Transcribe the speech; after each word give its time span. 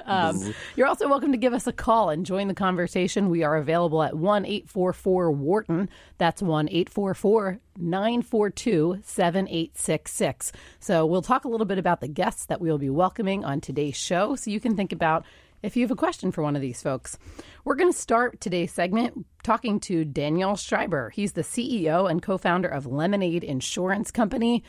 um, 0.04 0.52
you're 0.74 0.88
also 0.88 1.08
welcome 1.08 1.30
to 1.30 1.38
give 1.38 1.54
us 1.54 1.68
a 1.68 1.72
call 1.72 2.10
and 2.10 2.26
join 2.26 2.48
the 2.48 2.54
conversation. 2.54 3.30
We 3.30 3.44
are 3.44 3.56
available 3.56 4.02
at 4.02 4.16
1 4.16 4.44
844 4.44 5.30
Wharton. 5.30 5.88
That's 6.18 6.42
1 6.42 6.70
844 6.70 7.60
942 7.78 8.98
7866. 9.04 10.52
So 10.80 11.06
we'll 11.06 11.22
talk 11.22 11.44
a 11.44 11.48
little 11.48 11.66
bit 11.66 11.78
about 11.78 12.00
the 12.00 12.08
guests 12.08 12.46
that 12.46 12.60
we'll 12.60 12.78
be 12.78 12.90
welcoming 12.90 13.44
on 13.44 13.60
today's 13.60 13.96
show 13.96 14.34
so 14.34 14.50
you 14.50 14.58
can 14.58 14.74
think 14.74 14.90
about 14.90 15.24
if 15.62 15.76
you 15.76 15.82
have 15.82 15.90
a 15.90 15.96
question 15.96 16.32
for 16.32 16.42
one 16.42 16.56
of 16.56 16.62
these 16.62 16.82
folks. 16.82 17.18
We're 17.64 17.76
going 17.76 17.92
to 17.92 17.98
start 17.98 18.40
today's 18.40 18.72
segment 18.72 19.26
talking 19.42 19.80
to 19.80 20.04
Daniel 20.04 20.56
Schreiber. 20.56 21.10
He's 21.10 21.32
the 21.32 21.42
CEO 21.42 22.10
and 22.10 22.22
co 22.22 22.38
founder 22.38 22.68
of 22.68 22.86
Lemonade 22.86 23.44
Insurance 23.44 24.10
Company. 24.10 24.64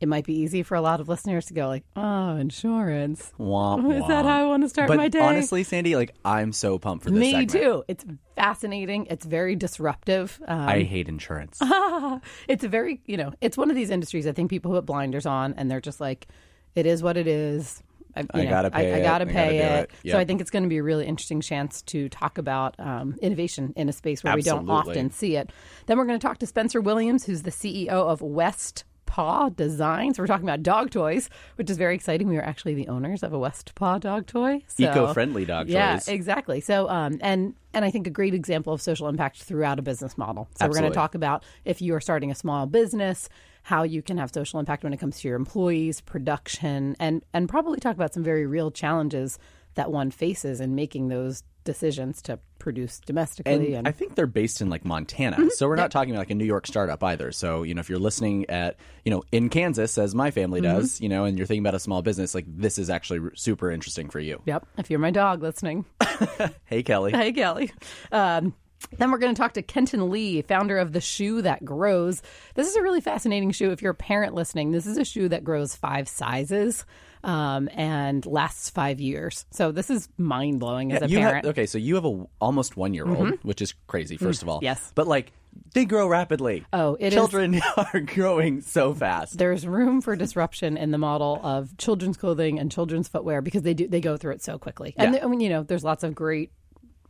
It 0.00 0.08
might 0.08 0.24
be 0.24 0.34
easy 0.34 0.64
for 0.64 0.74
a 0.74 0.80
lot 0.80 1.00
of 1.00 1.08
listeners 1.08 1.46
to 1.46 1.54
go 1.54 1.68
like, 1.68 1.84
"Oh, 1.94 2.34
insurance! 2.34 3.32
Womp, 3.38 3.94
Is 4.00 4.06
that 4.08 4.24
how 4.24 4.42
I 4.42 4.46
want 4.46 4.64
to 4.64 4.68
start 4.68 4.88
but 4.88 4.96
my 4.96 5.06
day?" 5.06 5.20
honestly, 5.20 5.62
Sandy, 5.62 5.94
like 5.94 6.12
I'm 6.24 6.52
so 6.52 6.76
pumped 6.76 7.04
for 7.04 7.10
this. 7.10 7.20
Me 7.20 7.30
segment. 7.30 7.50
too. 7.50 7.84
It's 7.86 8.04
fascinating. 8.34 9.06
It's 9.10 9.24
very 9.24 9.54
disruptive. 9.54 10.40
Um, 10.48 10.68
I 10.68 10.82
hate 10.82 11.08
insurance. 11.08 11.60
it's 12.48 12.64
a 12.64 12.68
very, 12.68 13.00
you 13.06 13.16
know, 13.16 13.32
it's 13.40 13.56
one 13.56 13.70
of 13.70 13.76
these 13.76 13.90
industries. 13.90 14.26
I 14.26 14.32
think 14.32 14.50
people 14.50 14.72
put 14.72 14.86
blinders 14.86 15.24
on, 15.24 15.54
and 15.54 15.70
they're 15.70 15.80
just 15.80 16.00
like, 16.00 16.26
"It 16.74 16.84
is 16.84 17.00
what 17.00 17.16
it 17.16 17.28
is." 17.28 17.80
I, 18.16 18.26
I 18.32 18.44
know, 18.44 18.50
gotta 18.50 18.70
pay 18.70 18.92
I, 18.92 18.96
I 18.96 18.98
it. 18.98 19.02
gotta 19.02 19.24
I 19.24 19.24
gotta 19.24 19.26
pay 19.26 19.58
it. 19.58 19.90
it. 20.04 20.10
So 20.10 20.18
I 20.18 20.24
think 20.24 20.40
it's 20.40 20.50
going 20.50 20.62
to 20.64 20.68
be 20.68 20.78
a 20.78 20.82
really 20.82 21.06
interesting 21.06 21.40
chance 21.40 21.82
to 21.82 22.08
talk 22.08 22.38
about 22.38 22.78
um, 22.78 23.16
innovation 23.22 23.72
in 23.76 23.88
a 23.88 23.92
space 23.92 24.22
where 24.24 24.34
we 24.34 24.42
don't 24.42 24.68
often 24.68 25.10
see 25.10 25.36
it. 25.36 25.50
Then 25.86 25.98
we're 25.98 26.06
going 26.06 26.18
to 26.18 26.26
talk 26.26 26.38
to 26.38 26.46
Spencer 26.46 26.80
Williams, 26.80 27.24
who's 27.24 27.42
the 27.42 27.50
CEO 27.50 27.88
of 27.88 28.20
West 28.20 28.84
Paw 29.12 29.50
Designs. 29.50 30.18
We're 30.18 30.26
talking 30.26 30.48
about 30.48 30.62
dog 30.62 30.90
toys, 30.90 31.28
which 31.56 31.68
is 31.68 31.76
very 31.76 31.94
exciting. 31.94 32.28
We 32.28 32.38
are 32.38 32.42
actually 32.42 32.72
the 32.72 32.88
owners 32.88 33.22
of 33.22 33.34
a 33.34 33.38
West 33.38 33.74
Paw 33.74 33.98
dog 33.98 34.26
toy. 34.26 34.62
So, 34.68 34.84
Eco-friendly 34.84 35.44
dog 35.44 35.68
yeah, 35.68 35.96
toys. 35.96 36.08
Yeah, 36.08 36.14
exactly. 36.14 36.60
So, 36.62 36.88
um, 36.88 37.18
and 37.20 37.54
and 37.74 37.84
I 37.84 37.90
think 37.90 38.06
a 38.06 38.10
great 38.10 38.32
example 38.32 38.72
of 38.72 38.80
social 38.80 39.08
impact 39.08 39.42
throughout 39.42 39.78
a 39.78 39.82
business 39.82 40.16
model. 40.16 40.48
So 40.58 40.66
we're 40.66 40.78
going 40.78 40.90
to 40.90 40.94
talk 40.94 41.14
about 41.14 41.44
if 41.66 41.82
you 41.82 41.94
are 41.94 42.00
starting 42.00 42.30
a 42.30 42.34
small 42.34 42.66
business, 42.66 43.28
how 43.62 43.82
you 43.84 44.02
can 44.02 44.18
have 44.18 44.32
social 44.34 44.58
impact 44.60 44.82
when 44.84 44.92
it 44.92 44.98
comes 44.98 45.20
to 45.20 45.28
your 45.28 45.36
employees, 45.36 46.00
production, 46.00 46.96
and 46.98 47.24
and 47.32 47.48
probably 47.48 47.78
talk 47.80 47.94
about 47.94 48.12
some 48.14 48.22
very 48.24 48.46
real 48.46 48.70
challenges 48.70 49.38
that 49.74 49.90
one 49.90 50.10
faces 50.10 50.60
in 50.60 50.74
making 50.74 51.08
those 51.08 51.42
decisions 51.64 52.20
to 52.20 52.38
produce 52.58 52.98
domestically. 53.06 53.52
and 53.68 53.74
And, 53.76 53.88
I 53.88 53.92
think 53.92 54.16
they're 54.16 54.26
based 54.26 54.60
in 54.60 54.68
like 54.68 54.84
Montana, 54.84 55.36
Mm-hmm. 55.36 55.48
so 55.50 55.68
we're 55.68 55.76
not 55.76 55.90
talking 55.92 56.10
about 56.12 56.22
like 56.22 56.30
a 56.30 56.34
New 56.34 56.44
York 56.44 56.66
startup 56.66 57.02
either. 57.04 57.30
So 57.32 57.62
you 57.62 57.72
know, 57.74 57.80
if 57.80 57.88
you're 57.88 58.00
listening 58.00 58.50
at 58.50 58.76
you 59.04 59.10
know 59.10 59.22
in 59.32 59.48
Kansas, 59.48 59.96
as 59.96 60.14
my 60.14 60.30
family 60.32 60.60
Mm-hmm. 60.60 60.78
does, 60.78 61.00
you 61.00 61.08
know, 61.08 61.24
and 61.24 61.38
you're 61.38 61.46
thinking 61.46 61.62
about 61.62 61.74
a 61.76 61.80
small 61.80 62.02
business, 62.02 62.34
like 62.34 62.44
this 62.48 62.78
is 62.78 62.90
actually 62.90 63.20
r- 63.20 63.32
super 63.36 63.70
interesting 63.70 64.10
for 64.10 64.18
you. 64.20 64.42
yep, 64.44 64.66
if 64.76 64.90
you're 64.90 64.98
my 64.98 65.10
dog 65.12 65.40
listening, 65.42 65.84
Hey, 66.64 66.82
Kelly. 66.82 67.12
Hey, 67.12 67.32
Kelly. 67.32 67.70
Um, 68.10 68.54
then 68.98 69.10
we're 69.10 69.18
going 69.18 69.34
to 69.34 69.40
talk 69.40 69.54
to 69.54 69.62
Kenton 69.62 70.10
Lee, 70.10 70.42
founder 70.42 70.78
of 70.78 70.92
the 70.92 71.00
Shoe 71.00 71.42
That 71.42 71.64
Grows. 71.64 72.22
This 72.54 72.68
is 72.68 72.76
a 72.76 72.82
really 72.82 73.00
fascinating 73.00 73.50
shoe. 73.50 73.70
If 73.70 73.82
you're 73.82 73.92
a 73.92 73.94
parent 73.94 74.34
listening, 74.34 74.72
this 74.72 74.86
is 74.86 74.98
a 74.98 75.04
shoe 75.04 75.28
that 75.30 75.44
grows 75.44 75.74
five 75.74 76.08
sizes 76.08 76.84
um, 77.24 77.68
and 77.72 78.24
lasts 78.26 78.70
five 78.70 79.00
years. 79.00 79.46
So 79.50 79.72
this 79.72 79.90
is 79.90 80.08
mind 80.18 80.60
blowing 80.60 80.92
as 80.92 81.02
a 81.02 81.08
you 81.08 81.18
have- 81.18 81.28
parent. 81.28 81.44
Mm-hmm. 81.44 81.50
okay, 81.50 81.66
so 81.66 81.78
you 81.78 81.94
have 81.96 82.04
a 82.04 82.26
almost 82.40 82.76
one 82.76 82.94
year 82.94 83.06
old, 83.08 83.38
which 83.42 83.62
is 83.62 83.74
crazy. 83.86 84.16
First 84.16 84.42
of 84.42 84.48
all, 84.48 84.58
yes. 84.62 84.92
but 84.94 85.06
like 85.06 85.32
they 85.74 85.84
grow 85.84 86.08
rapidly. 86.08 86.64
Oh, 86.72 86.96
it 86.98 87.08
is- 87.08 87.14
children 87.14 87.60
are 87.76 88.00
growing 88.00 88.60
so 88.60 88.92
fast. 88.94 89.38
There's 89.38 89.66
room 89.66 90.00
for 90.00 90.16
disruption 90.16 90.76
in 90.76 90.90
the 90.90 90.98
model 90.98 91.38
of 91.42 91.76
children's 91.78 92.16
clothing 92.16 92.58
and 92.58 92.72
children's 92.72 93.06
footwear 93.08 93.40
because 93.42 93.62
they 93.62 93.74
do 93.74 93.86
they 93.86 94.00
go 94.00 94.16
through 94.16 94.32
it 94.32 94.42
so 94.42 94.58
quickly. 94.58 94.94
And 94.96 95.14
Yeah. 95.14 95.24
I 95.24 95.28
mean, 95.28 95.40
you 95.40 95.48
know, 95.50 95.62
there's 95.62 95.84
lots 95.84 96.02
of 96.04 96.14
great 96.14 96.50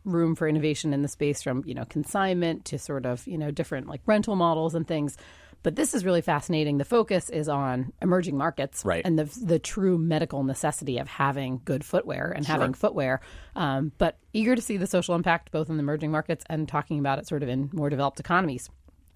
room 0.05 0.35
for 0.35 0.47
innovation 0.47 0.93
in 0.93 1.01
the 1.01 1.07
space 1.07 1.41
from 1.41 1.63
you 1.65 1.73
know 1.73 1.85
consignment 1.85 2.65
to 2.65 2.77
sort 2.79 3.05
of 3.05 3.25
you 3.27 3.37
know 3.37 3.51
different 3.51 3.87
like 3.87 4.01
rental 4.05 4.35
models 4.35 4.75
and 4.75 4.87
things 4.87 5.17
but 5.63 5.77
this 5.77 5.93
is 5.93 6.03
really 6.03 6.21
fascinating 6.21 6.77
the 6.77 6.83
focus 6.85 7.29
is 7.29 7.47
on 7.47 7.93
emerging 8.01 8.37
markets 8.37 8.83
Right. 8.83 9.01
and 9.05 9.17
the 9.17 9.25
the 9.45 9.59
true 9.59 9.97
medical 9.97 10.43
necessity 10.43 10.97
of 10.97 11.07
having 11.07 11.61
good 11.63 11.85
footwear 11.85 12.33
and 12.35 12.45
having 12.45 12.73
footwear 12.73 13.21
um, 13.55 13.91
but 13.97 14.17
eager 14.33 14.55
to 14.55 14.61
see 14.61 14.77
the 14.77 14.87
social 14.87 15.15
impact 15.15 15.51
both 15.51 15.69
in 15.69 15.77
the 15.77 15.81
emerging 15.83 16.11
markets 16.11 16.43
and 16.49 16.67
talking 16.67 16.99
about 16.99 17.19
it 17.19 17.27
sort 17.27 17.43
of 17.43 17.49
in 17.49 17.69
more 17.73 17.89
developed 17.89 18.19
economies 18.19 18.69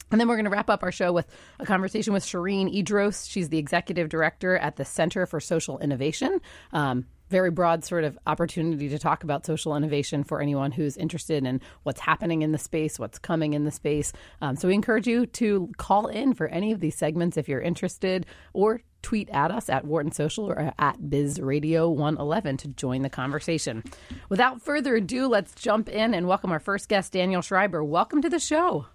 and 0.09 0.22
then 0.22 0.30
we're 0.30 0.36
going 0.36 0.46
to 0.46 0.52
wrap 0.52 0.69
up 0.69 0.84
our 0.84 0.92
show 0.94 1.12
with 1.12 1.28
a 1.59 1.66
conversation 1.66 2.14
with 2.14 2.24
Shireen 2.24 2.74
Idros. 2.74 3.30
She's 3.30 3.50
the 3.50 3.58
executive 3.58 4.08
director 4.08 4.58
at 4.58 4.78
the 4.78 4.86
Center 4.86 5.25
for 5.25 5.42
Social 5.42 5.80
Innovation. 5.80 6.40
Um, 6.72 7.08
very 7.30 7.52
broad 7.52 7.84
sort 7.84 8.04
of 8.04 8.18
opportunity 8.26 8.90
to 8.90 9.00
talk 9.00 9.24
about 9.24 9.46
social 9.46 9.76
innovation 9.76 10.24
for 10.24 10.42
anyone 10.42 10.72
who's 10.72 10.98
interested 10.98 11.46
in 11.46 11.62
what's 11.84 12.00
happening 12.00 12.42
in 12.42 12.52
the 12.52 12.58
space, 12.58 13.00
what's 13.00 13.20
coming 13.20 13.54
in 13.54 13.64
the 13.64 13.72
space. 13.72 14.14
Um, 14.42 14.56
so 14.56 14.68
we 14.68 14.74
encourage 14.74 15.08
you 15.08 15.26
to 15.26 15.72
call 15.78 16.08
in 16.08 16.34
for 16.34 16.48
any 16.48 16.72
of 16.72 16.80
these 16.80 16.96
segments 16.96 17.38
if 17.38 17.48
you're 17.48 17.62
interested, 17.62 18.26
or 18.54 18.82
tweet 19.02 19.30
at 19.30 19.52
us 19.52 19.70
at 19.70 19.86
Wharton 19.86 20.12
Social 20.12 20.50
or 20.50 20.74
at 20.78 21.10
Biz 21.10 21.40
Radio 21.40 21.90
111 21.90 22.58
to 22.58 22.68
join 22.70 23.04
the 23.04 23.10
conversation. 23.10 23.84
Without 24.30 24.62
further 24.62 24.96
ado, 24.96 25.28
let's 25.28 25.54
jump 25.56 25.88
in 25.90 26.14
and 26.14 26.28
welcome 26.28 26.52
our 26.52 26.60
first 26.60 26.90
guest, 26.90 27.14
Daniel 27.14 27.42
Schreiber. 27.42 27.84
Welcome 27.84 28.22
to 28.22 28.30
the 28.30 28.40
show. 28.40 28.88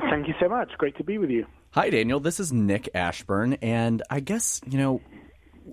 Thank 0.00 0.28
you 0.28 0.34
so 0.40 0.48
much. 0.48 0.70
Great 0.78 0.96
to 0.96 1.04
be 1.04 1.18
with 1.18 1.30
you. 1.30 1.46
Hi, 1.70 1.90
Daniel. 1.90 2.20
This 2.20 2.40
is 2.40 2.52
Nick 2.52 2.88
Ashburn, 2.94 3.54
and 3.54 4.02
I 4.08 4.20
guess 4.20 4.60
you 4.68 4.78
know. 4.78 5.00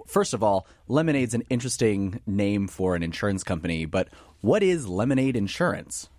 First 0.07 0.34
of 0.34 0.44
all, 0.44 0.68
Lemonade's 0.88 1.34
an 1.34 1.44
interesting 1.50 2.22
name 2.25 2.68
for 2.68 2.96
an 2.96 3.03
insurance 3.03 3.44
company, 3.44 3.85
but 3.85 4.09
what 4.41 4.63
is 4.63 4.88
Lemonade 4.88 5.35
Insurance? 5.35 6.09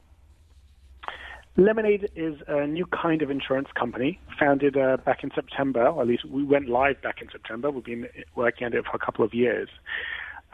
Lemonade 1.56 2.08
is 2.16 2.36
a 2.48 2.66
new 2.66 2.86
kind 2.86 3.20
of 3.20 3.30
insurance 3.30 3.68
company 3.78 4.18
founded 4.38 4.76
uh, 4.76 4.96
back 4.96 5.22
in 5.22 5.30
September, 5.34 5.86
or 5.86 6.00
at 6.02 6.08
least 6.08 6.24
we 6.24 6.42
went 6.42 6.68
live 6.68 7.02
back 7.02 7.20
in 7.20 7.28
September. 7.30 7.70
We've 7.70 7.84
been 7.84 8.08
working 8.34 8.66
on 8.66 8.72
it 8.72 8.84
for 8.86 8.96
a 8.96 8.98
couple 8.98 9.22
of 9.24 9.34
years. 9.34 9.68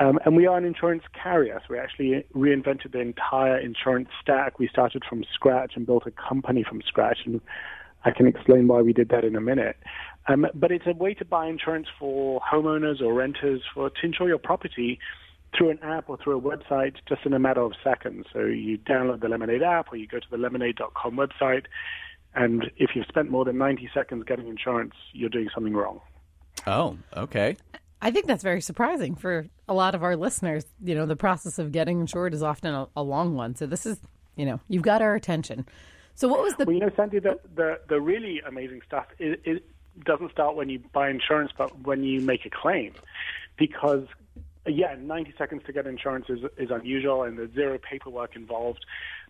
Um, 0.00 0.19
and 0.25 0.37
we 0.37 0.46
are 0.46 0.56
an 0.56 0.64
insurance 0.64 1.02
carrier. 1.12 1.60
So 1.66 1.75
we 1.75 1.78
actually 1.78 2.25
reinvented 2.34 2.92
the 2.92 3.00
entire 3.00 3.58
insurance 3.58 4.08
stack. 4.20 4.58
We 4.58 4.69
started 4.69 5.04
from 5.08 5.25
scratch 5.32 5.72
and 5.76 5.87
built 5.87 6.04
a 6.06 6.12
company 6.12 6.64
from 6.69 6.82
scratch. 6.82 7.19
And 7.25 7.40
I 8.04 8.10
can 8.10 8.26
explain 8.26 8.69
why 8.69 8.81
we 8.82 8.92
did 8.92 9.08
that 9.10 9.25
in 9.25 9.37
a 9.37 9.40
minute. 9.40 9.76
Um, 10.28 10.46
but 10.54 10.70
it's 10.70 10.86
a 10.86 10.92
way 10.92 11.14
to 11.14 11.25
buy 11.25 11.46
insurance 11.46 11.88
for 11.98 12.40
homeowners 12.40 13.00
or 13.00 13.14
renters 13.14 13.62
for 13.72 13.88
to 13.90 13.96
insure 14.06 14.28
your 14.28 14.38
property 14.38 14.98
through 15.56 15.70
an 15.70 15.78
app 15.82 16.08
or 16.08 16.19
through 16.19 16.38
a 16.38 16.40
website 16.40 16.96
just 17.08 17.25
in 17.25 17.32
a 17.32 17.38
matter 17.38 17.62
of 17.62 17.72
seconds. 17.82 18.26
So 18.32 18.40
you 18.40 18.78
download 18.78 19.20
the 19.20 19.28
Lemonade 19.28 19.62
app 19.62 19.90
or 19.90 19.96
you 19.96 20.06
go 20.06 20.19
to 20.19 20.30
the 20.30 20.36
lemonade.com 20.36 21.16
website. 21.16 21.64
And 22.34 22.70
if 22.76 22.90
you've 22.94 23.06
spent 23.06 23.30
more 23.30 23.44
than 23.46 23.56
90 23.56 23.88
seconds 23.94 24.25
getting 24.25 24.48
insurance, 24.48 24.92
you're 25.12 25.30
doing 25.30 25.48
something 25.54 25.75
wrong. 25.75 26.00
Oh, 26.66 26.98
okay. 27.16 27.56
I 28.02 28.10
think 28.10 28.26
that's 28.26 28.42
very 28.42 28.60
surprising 28.60 29.14
for 29.14 29.46
a 29.66 29.75
lot 29.75 29.94
of 29.94 30.02
our 30.02 30.14
listeners. 30.14 30.66
You 30.84 30.94
know, 30.94 31.06
the 31.06 31.16
process 31.16 31.58
of 31.58 31.72
getting 31.72 32.00
insured 32.00 32.34
is 32.34 32.42
often 32.42 32.75
a, 32.75 32.86
a 32.94 33.02
long 33.02 33.34
one. 33.34 33.54
So 33.56 33.66
this 33.66 33.86
is, 33.86 33.98
you 34.36 34.44
know, 34.44 34.60
you've 34.69 34.82
got 34.82 35.00
our 35.00 35.14
attention. 35.14 35.66
So 36.14 36.28
what 36.28 36.42
was 36.42 36.54
the 36.56 36.64
Well, 36.64 36.75
you 36.75 36.80
know, 36.80 36.90
Sandy, 36.96 37.19
the, 37.19 37.40
the, 37.54 37.80
the 37.88 38.00
really 38.00 38.40
amazing 38.46 38.82
stuff 38.86 39.06
is, 39.19 39.36
is 39.44 39.60
doesn't 40.04 40.32
start 40.32 40.56
when 40.56 40.68
you 40.68 40.80
buy 40.92 41.10
insurance, 41.10 41.52
but 41.56 41.86
when 41.86 42.02
you 42.04 42.20
make 42.20 42.44
a 42.46 42.50
claim, 42.50 42.94
because 43.58 44.06
yeah, 44.66 44.94
90 44.98 45.34
seconds 45.38 45.62
to 45.66 45.72
get 45.72 45.86
insurance 45.86 46.26
is 46.28 46.40
is 46.56 46.70
unusual, 46.70 47.22
and 47.22 47.38
there's 47.38 47.52
zero 47.54 47.78
paperwork 47.78 48.36
involved. 48.36 48.84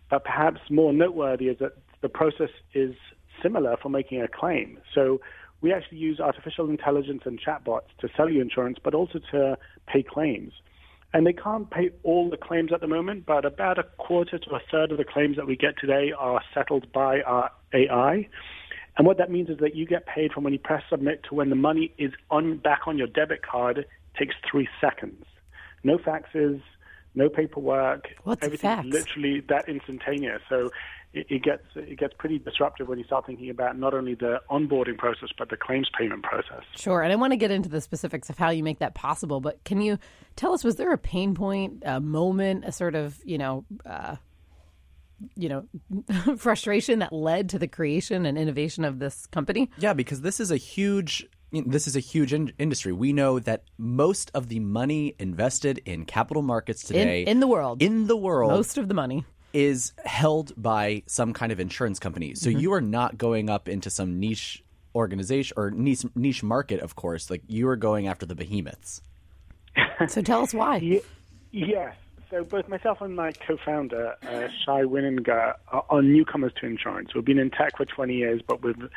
But 0.09 0.23
perhaps 0.23 0.59
more 0.69 0.91
noteworthy 0.91 1.47
is 1.47 1.59
that 1.59 1.73
the 2.01 2.09
process 2.09 2.49
is 2.73 2.95
similar 3.41 3.77
for 3.77 3.89
making 3.89 4.21
a 4.21 4.27
claim. 4.27 4.79
So 4.93 5.21
we 5.61 5.73
actually 5.73 5.99
use 5.99 6.19
artificial 6.19 6.69
intelligence 6.69 7.21
and 7.25 7.39
chatbots 7.39 7.89
to 7.99 8.09
sell 8.15 8.29
you 8.29 8.41
insurance, 8.41 8.77
but 8.83 8.93
also 8.93 9.19
to 9.31 9.57
pay 9.87 10.03
claims. 10.03 10.53
And 11.13 11.25
they 11.25 11.33
can't 11.33 11.69
pay 11.69 11.89
all 12.03 12.29
the 12.29 12.37
claims 12.37 12.71
at 12.71 12.81
the 12.81 12.87
moment, 12.87 13.25
but 13.25 13.43
about 13.43 13.79
a 13.79 13.83
quarter 13.97 14.37
to 14.37 14.49
a 14.51 14.59
third 14.71 14.91
of 14.91 14.97
the 14.97 15.03
claims 15.03 15.37
that 15.37 15.47
we 15.47 15.55
get 15.55 15.75
today 15.79 16.11
are 16.17 16.41
settled 16.53 16.91
by 16.91 17.21
our 17.21 17.49
AI. 17.73 18.27
And 18.99 19.07
what 19.07 19.17
that 19.17 19.31
means 19.31 19.49
is 19.49 19.57
that 19.59 19.75
you 19.75 19.85
get 19.85 20.05
paid 20.05 20.33
from 20.33 20.43
when 20.43 20.51
you 20.51 20.59
press 20.59 20.83
submit 20.89 21.23
to 21.29 21.35
when 21.35 21.49
the 21.49 21.55
money 21.55 21.93
is 21.97 22.11
on 22.29 22.57
back 22.57 22.81
on 22.85 22.97
your 22.97 23.07
debit 23.07 23.41
card 23.41 23.85
takes 24.17 24.35
three 24.51 24.67
seconds. 24.81 25.23
No 25.85 25.97
faxes, 25.97 26.61
no 27.15 27.29
paperwork. 27.29 28.09
What's 28.25 28.43
Everything's 28.43 28.75
fax? 28.75 28.87
literally 28.87 29.39
that 29.47 29.69
instantaneous. 29.69 30.41
So 30.49 30.69
it, 31.13 31.27
it 31.29 31.43
gets 31.43 31.63
it 31.75 31.97
gets 31.97 32.13
pretty 32.19 32.39
disruptive 32.39 32.89
when 32.89 32.97
you 32.99 33.05
start 33.05 33.25
thinking 33.25 33.49
about 33.49 33.79
not 33.79 33.93
only 33.93 34.15
the 34.15 34.41
onboarding 34.51 34.97
process 34.97 35.29
but 35.37 35.49
the 35.49 35.55
claims 35.55 35.89
payment 35.97 36.23
process. 36.23 36.63
Sure. 36.75 37.01
And 37.01 37.13
I 37.13 37.15
want 37.15 37.31
to 37.31 37.37
get 37.37 37.51
into 37.51 37.69
the 37.69 37.79
specifics 37.79 38.29
of 38.29 38.37
how 38.37 38.49
you 38.49 38.63
make 38.63 38.79
that 38.79 38.95
possible. 38.95 39.39
But 39.39 39.63
can 39.63 39.79
you 39.79 39.97
tell 40.35 40.51
us, 40.53 40.65
was 40.65 40.75
there 40.75 40.91
a 40.91 40.97
pain 40.97 41.35
point, 41.35 41.83
a 41.85 42.01
moment, 42.01 42.65
a 42.65 42.73
sort 42.73 42.95
of, 42.95 43.17
you 43.23 43.37
know, 43.37 43.63
uh, 43.85 44.17
you 45.35 45.49
know, 45.49 45.65
frustration 46.37 46.99
that 46.99 47.11
led 47.13 47.49
to 47.49 47.59
the 47.59 47.67
creation 47.67 48.25
and 48.25 48.37
innovation 48.37 48.83
of 48.85 48.99
this 48.99 49.25
company? 49.27 49.69
Yeah, 49.77 49.93
because 49.93 50.21
this 50.21 50.39
is 50.39 50.51
a 50.51 50.57
huge 50.57 51.27
this 51.51 51.87
is 51.87 51.95
a 51.95 51.99
huge 51.99 52.31
in- 52.31 52.53
industry. 52.59 52.93
We 52.93 53.11
know 53.11 53.39
that 53.39 53.63
most 53.79 54.29
of 54.35 54.49
the 54.49 54.59
money 54.59 55.15
invested 55.17 55.81
in 55.83 56.05
capital 56.05 56.43
markets 56.43 56.83
today 56.83 57.23
in 57.23 57.39
the 57.39 57.47
world. 57.47 57.81
in 57.81 58.05
the 58.05 58.15
world 58.15 58.51
most 58.51 58.77
of 58.77 58.87
the 58.87 58.93
money. 58.93 59.25
is 59.51 59.93
held 60.05 60.53
by 60.61 61.01
some 61.07 61.33
kind 61.33 61.51
of 61.51 61.59
insurance 61.59 61.97
company. 61.97 62.35
So 62.35 62.51
Mm-hmm. 62.51 62.59
you 62.59 62.73
are 62.73 62.81
not 62.81 63.17
going 63.17 63.49
up 63.49 63.67
into 63.67 63.89
some 63.89 64.19
niche 64.19 64.63
organization 64.93 65.55
or 65.57 65.71
niche 65.71 66.05
niche 66.15 66.43
market, 66.43 66.81
of 66.81 66.95
course. 66.95 67.31
Like 67.31 67.41
you 67.47 67.67
are 67.69 67.75
going 67.75 68.07
after 68.07 68.27
the 68.27 68.35
behemoths. 68.35 69.01
So 70.07 70.21
tell 70.21 70.41
us 70.43 70.53
why. 70.53 70.77
Yeah. 71.51 71.65
yes. 71.67 71.95
So 72.29 72.43
both 72.43 72.67
myself 72.67 72.99
and 73.01 73.15
my 73.15 73.33
co-founder, 73.47 74.15
uh, 74.23 74.47
Shai 74.63 74.83
Wininger, 74.83 75.53
are, 75.71 76.01
newcomers 76.03 76.51
to 76.61 76.67
insurance. 76.67 77.15
We've 77.15 77.25
been 77.25 77.39
in 77.39 77.49
tech 77.49 77.77
for 77.77 77.85
20 77.85 78.13
years, 78.13 78.41
but 78.45 78.63
we've 78.63 78.89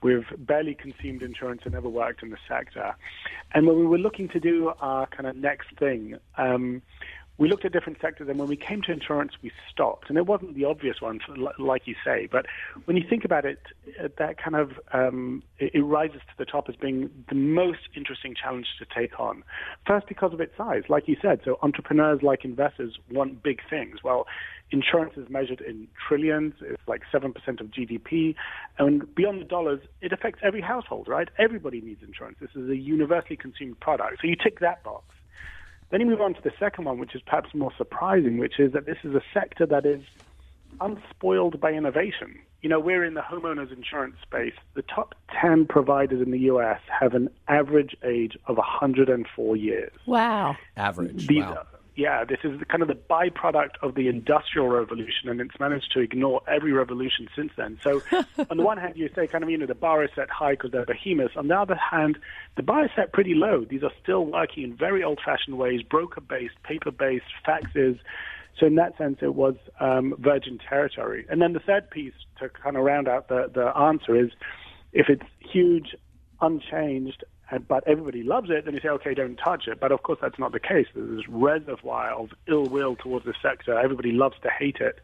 we've 0.00 0.26
barely 0.38 0.74
consumed 0.74 1.22
insurance 1.22 1.62
and 1.64 1.74
never 1.74 1.88
worked 1.88 2.22
in 2.22 2.30
the 2.30 2.36
sector. 2.48 2.94
And 3.52 3.66
when 3.66 3.80
we 3.80 3.86
were 3.86 3.98
looking 3.98 4.28
to 4.28 4.38
do 4.38 4.72
our 4.80 5.08
kind 5.08 5.26
of 5.26 5.34
next 5.34 5.76
thing, 5.76 6.18
um, 6.36 6.82
we 7.38 7.48
looked 7.48 7.64
at 7.64 7.72
different 7.72 7.98
sectors, 8.00 8.28
and 8.28 8.38
when 8.38 8.48
we 8.48 8.56
came 8.56 8.82
to 8.82 8.92
insurance, 8.92 9.32
we 9.42 9.52
stopped. 9.70 10.08
And 10.08 10.18
it 10.18 10.26
wasn't 10.26 10.56
the 10.56 10.64
obvious 10.64 11.00
one, 11.00 11.20
like 11.58 11.86
you 11.86 11.94
say, 12.04 12.28
but 12.30 12.46
when 12.84 12.96
you 12.96 13.04
think 13.08 13.24
about 13.24 13.44
it, 13.44 13.60
uh, 14.02 14.08
that 14.18 14.42
kind 14.42 14.56
of 14.56 14.72
um, 14.92 15.44
it, 15.58 15.70
it 15.74 15.82
rises 15.82 16.20
to 16.20 16.34
the 16.36 16.44
top 16.44 16.68
as 16.68 16.74
being 16.74 17.10
the 17.28 17.36
most 17.36 17.88
interesting 17.94 18.34
challenge 18.34 18.66
to 18.80 18.86
take 18.92 19.18
on. 19.20 19.44
First, 19.86 20.08
because 20.08 20.32
of 20.32 20.40
its 20.40 20.56
size, 20.56 20.82
like 20.88 21.06
you 21.06 21.16
said. 21.22 21.40
So 21.44 21.58
entrepreneurs, 21.62 22.22
like 22.22 22.44
investors, 22.44 22.98
want 23.10 23.42
big 23.42 23.60
things. 23.70 24.02
Well, 24.02 24.26
insurance 24.72 25.12
is 25.16 25.28
measured 25.30 25.60
in 25.60 25.86
trillions. 26.08 26.54
It's 26.60 26.82
like 26.88 27.02
seven 27.12 27.32
percent 27.32 27.60
of 27.60 27.68
GDP, 27.68 28.34
and 28.78 29.14
beyond 29.14 29.40
the 29.40 29.44
dollars, 29.44 29.80
it 30.00 30.12
affects 30.12 30.40
every 30.42 30.60
household. 30.60 31.06
Right? 31.06 31.28
Everybody 31.38 31.80
needs 31.80 32.02
insurance. 32.02 32.38
This 32.40 32.50
is 32.56 32.68
a 32.68 32.76
universally 32.76 33.36
consumed 33.36 33.78
product. 33.78 34.22
So 34.22 34.26
you 34.26 34.34
tick 34.34 34.58
that 34.58 34.82
box. 34.82 35.04
Then 35.90 36.00
you 36.00 36.06
move 36.06 36.20
on 36.20 36.34
to 36.34 36.42
the 36.42 36.52
second 36.58 36.84
one, 36.84 36.98
which 36.98 37.14
is 37.14 37.22
perhaps 37.22 37.54
more 37.54 37.72
surprising, 37.76 38.38
which 38.38 38.58
is 38.58 38.72
that 38.72 38.86
this 38.86 38.98
is 39.04 39.14
a 39.14 39.22
sector 39.32 39.66
that 39.66 39.86
is 39.86 40.02
unspoiled 40.80 41.60
by 41.60 41.72
innovation. 41.72 42.38
You 42.60 42.68
know, 42.68 42.80
we're 42.80 43.04
in 43.04 43.14
the 43.14 43.20
homeowners 43.20 43.72
insurance 43.72 44.16
space. 44.22 44.54
The 44.74 44.82
top 44.82 45.14
10 45.40 45.66
providers 45.66 46.20
in 46.20 46.30
the 46.30 46.40
US 46.40 46.80
have 47.00 47.14
an 47.14 47.30
average 47.46 47.96
age 48.04 48.36
of 48.46 48.56
104 48.56 49.56
years. 49.56 49.92
Wow. 50.06 50.56
Average. 50.76 51.26
These 51.26 51.44
wow. 51.44 51.66
Yeah, 51.98 52.24
this 52.24 52.38
is 52.44 52.60
kind 52.68 52.80
of 52.80 52.86
the 52.86 52.94
byproduct 52.94 53.72
of 53.82 53.96
the 53.96 54.06
industrial 54.06 54.68
revolution, 54.68 55.28
and 55.28 55.40
it's 55.40 55.58
managed 55.58 55.90
to 55.94 55.98
ignore 55.98 56.40
every 56.46 56.70
revolution 56.70 57.28
since 57.34 57.50
then. 57.56 57.76
So, 57.82 58.00
on 58.50 58.56
the 58.56 58.62
one 58.62 58.78
hand, 58.78 58.96
you 58.96 59.10
say 59.16 59.26
kind 59.26 59.42
of, 59.42 59.50
you 59.50 59.58
know, 59.58 59.66
the 59.66 59.74
bar 59.74 60.04
is 60.04 60.10
set 60.14 60.30
high 60.30 60.52
because 60.52 60.70
they're 60.70 60.86
behemoths. 60.86 61.36
On 61.36 61.48
the 61.48 61.58
other 61.58 61.74
hand, 61.74 62.16
the 62.54 62.62
bar 62.62 62.84
is 62.84 62.92
set 62.94 63.12
pretty 63.12 63.34
low. 63.34 63.64
These 63.64 63.82
are 63.82 63.90
still 64.00 64.24
working 64.26 64.62
in 64.62 64.76
very 64.76 65.02
old 65.02 65.18
fashioned 65.24 65.58
ways, 65.58 65.82
broker 65.82 66.20
based, 66.20 66.54
paper 66.62 66.92
based, 66.92 67.24
faxes. 67.44 67.98
So, 68.60 68.66
in 68.66 68.76
that 68.76 68.96
sense, 68.96 69.18
it 69.20 69.34
was 69.34 69.56
um, 69.80 70.14
virgin 70.20 70.60
territory. 70.68 71.26
And 71.28 71.42
then 71.42 71.52
the 71.52 71.60
third 71.60 71.90
piece 71.90 72.14
to 72.38 72.48
kind 72.48 72.76
of 72.76 72.84
round 72.84 73.08
out 73.08 73.26
the, 73.26 73.50
the 73.52 73.76
answer 73.76 74.14
is 74.14 74.30
if 74.92 75.08
it's 75.08 75.26
huge, 75.40 75.96
unchanged, 76.40 77.24
and- 77.50 77.66
but 77.66 77.84
everybody 77.86 78.22
loves 78.22 78.50
it, 78.50 78.64
then 78.64 78.74
you 78.74 78.80
say, 78.80 78.88
okay, 78.88 79.14
don't 79.14 79.36
touch 79.36 79.68
it. 79.68 79.80
But 79.80 79.92
of 79.92 80.02
course, 80.02 80.18
that's 80.20 80.38
not 80.38 80.52
the 80.52 80.60
case. 80.60 80.86
There's 80.94 81.16
this 81.16 81.28
reservoir 81.28 82.12
of 82.12 82.30
ill 82.46 82.66
will 82.66 82.96
towards 82.96 83.24
the 83.24 83.34
sector. 83.40 83.78
Everybody 83.78 84.12
loves 84.12 84.36
to 84.42 84.50
hate 84.50 84.76
it. 84.80 85.00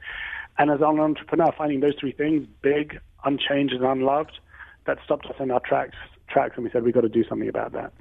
And 0.58 0.70
as 0.70 0.80
an 0.80 1.00
entrepreneur, 1.00 1.52
finding 1.56 1.80
those 1.80 1.94
three 1.98 2.12
things 2.12 2.46
big, 2.62 3.00
unchanged, 3.24 3.74
and 3.74 3.84
unloved 3.84 4.38
that 4.86 4.98
stopped 5.04 5.26
us 5.26 5.36
in 5.40 5.50
our 5.50 5.60
tracks, 5.60 5.96
tracks 6.28 6.56
and 6.56 6.64
we 6.64 6.70
said, 6.70 6.84
we've 6.84 6.94
got 6.94 7.00
to 7.00 7.08
do 7.08 7.24
something 7.24 7.48
about 7.48 7.72
that. 7.72 7.92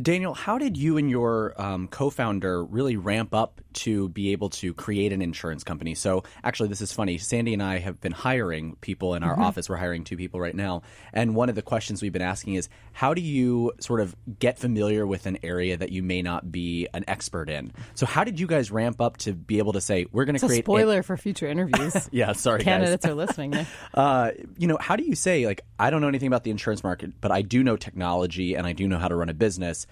Daniel, 0.00 0.34
how 0.34 0.58
did 0.58 0.76
you 0.76 0.96
and 0.96 1.08
your 1.08 1.54
um, 1.60 1.86
co-founder 1.88 2.64
really 2.64 2.96
ramp 2.96 3.32
up 3.32 3.60
to 3.74 4.08
be 4.08 4.32
able 4.32 4.50
to 4.50 4.74
create 4.74 5.12
an 5.12 5.22
insurance 5.22 5.62
company? 5.62 5.94
So, 5.94 6.24
actually, 6.42 6.68
this 6.68 6.80
is 6.80 6.92
funny. 6.92 7.18
Sandy 7.18 7.52
and 7.52 7.62
I 7.62 7.78
have 7.78 8.00
been 8.00 8.12
hiring 8.12 8.76
people 8.80 9.14
in 9.14 9.22
our 9.22 9.38
office. 9.38 9.68
We're 9.68 9.76
hiring 9.76 10.04
two 10.04 10.16
people 10.16 10.40
right 10.40 10.54
now, 10.54 10.82
and 11.12 11.34
one 11.36 11.48
of 11.48 11.54
the 11.54 11.62
questions 11.62 12.02
we've 12.02 12.12
been 12.12 12.22
asking 12.22 12.54
is, 12.54 12.68
how 12.92 13.14
do 13.14 13.20
you 13.22 13.72
sort 13.80 14.00
of 14.00 14.16
get 14.38 14.58
familiar 14.58 15.06
with 15.06 15.26
an 15.26 15.38
area 15.42 15.76
that 15.76 15.90
you 15.92 16.02
may 16.02 16.22
not 16.22 16.50
be 16.50 16.88
an 16.92 17.04
expert 17.06 17.48
in? 17.48 17.72
So, 17.94 18.04
how 18.06 18.24
did 18.24 18.40
you 18.40 18.46
guys 18.46 18.70
ramp 18.70 19.00
up 19.00 19.16
to 19.18 19.32
be 19.32 19.58
able 19.58 19.74
to 19.74 19.80
say 19.80 20.06
we're 20.10 20.24
going 20.24 20.34
to 20.34 20.38
It's 20.38 20.44
a 20.44 20.48
create? 20.48 20.64
spoiler 20.64 21.02
for 21.02 21.16
future 21.16 21.46
interviews. 21.46 22.08
yeah, 22.12 22.32
sorry, 22.32 22.58
guys. 22.58 22.64
Candidates 22.64 23.06
are 23.06 23.14
listening. 23.14 23.44
Yeah. 23.54 23.64
Uh, 23.92 24.30
you 24.58 24.66
know, 24.66 24.76
how 24.80 24.96
do 24.96 25.04
you 25.04 25.14
say 25.14 25.46
like 25.46 25.60
I 25.78 25.90
don't 25.90 26.00
know 26.00 26.08
anything 26.08 26.26
about 26.26 26.44
the 26.44 26.50
insurance 26.50 26.82
market, 26.82 27.12
but 27.20 27.30
I 27.30 27.42
do 27.42 27.62
know 27.62 27.76
technology 27.76 28.54
and 28.54 28.66
I 28.66 28.72
do 28.72 28.88
know 28.88 28.98
how 28.98 29.08
to 29.08 29.14
run 29.14 29.28
a 29.28 29.34
business. 29.34 29.83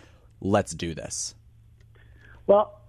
Let's 0.42 0.72
do 0.72 0.94
this. 0.94 1.34
Well, 2.46 2.80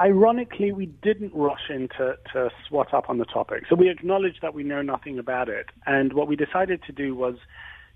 ironically, 0.00 0.70
we 0.72 0.86
didn't 0.86 1.32
rush 1.34 1.70
into 1.70 2.16
to 2.32 2.50
swat 2.68 2.92
up 2.92 3.08
on 3.08 3.18
the 3.18 3.24
topic. 3.24 3.64
So 3.68 3.74
we 3.74 3.88
acknowledged 3.88 4.40
that 4.42 4.54
we 4.54 4.62
know 4.62 4.82
nothing 4.82 5.18
about 5.18 5.48
it. 5.48 5.66
And 5.86 6.12
what 6.12 6.28
we 6.28 6.36
decided 6.36 6.82
to 6.84 6.92
do 6.92 7.14
was 7.14 7.36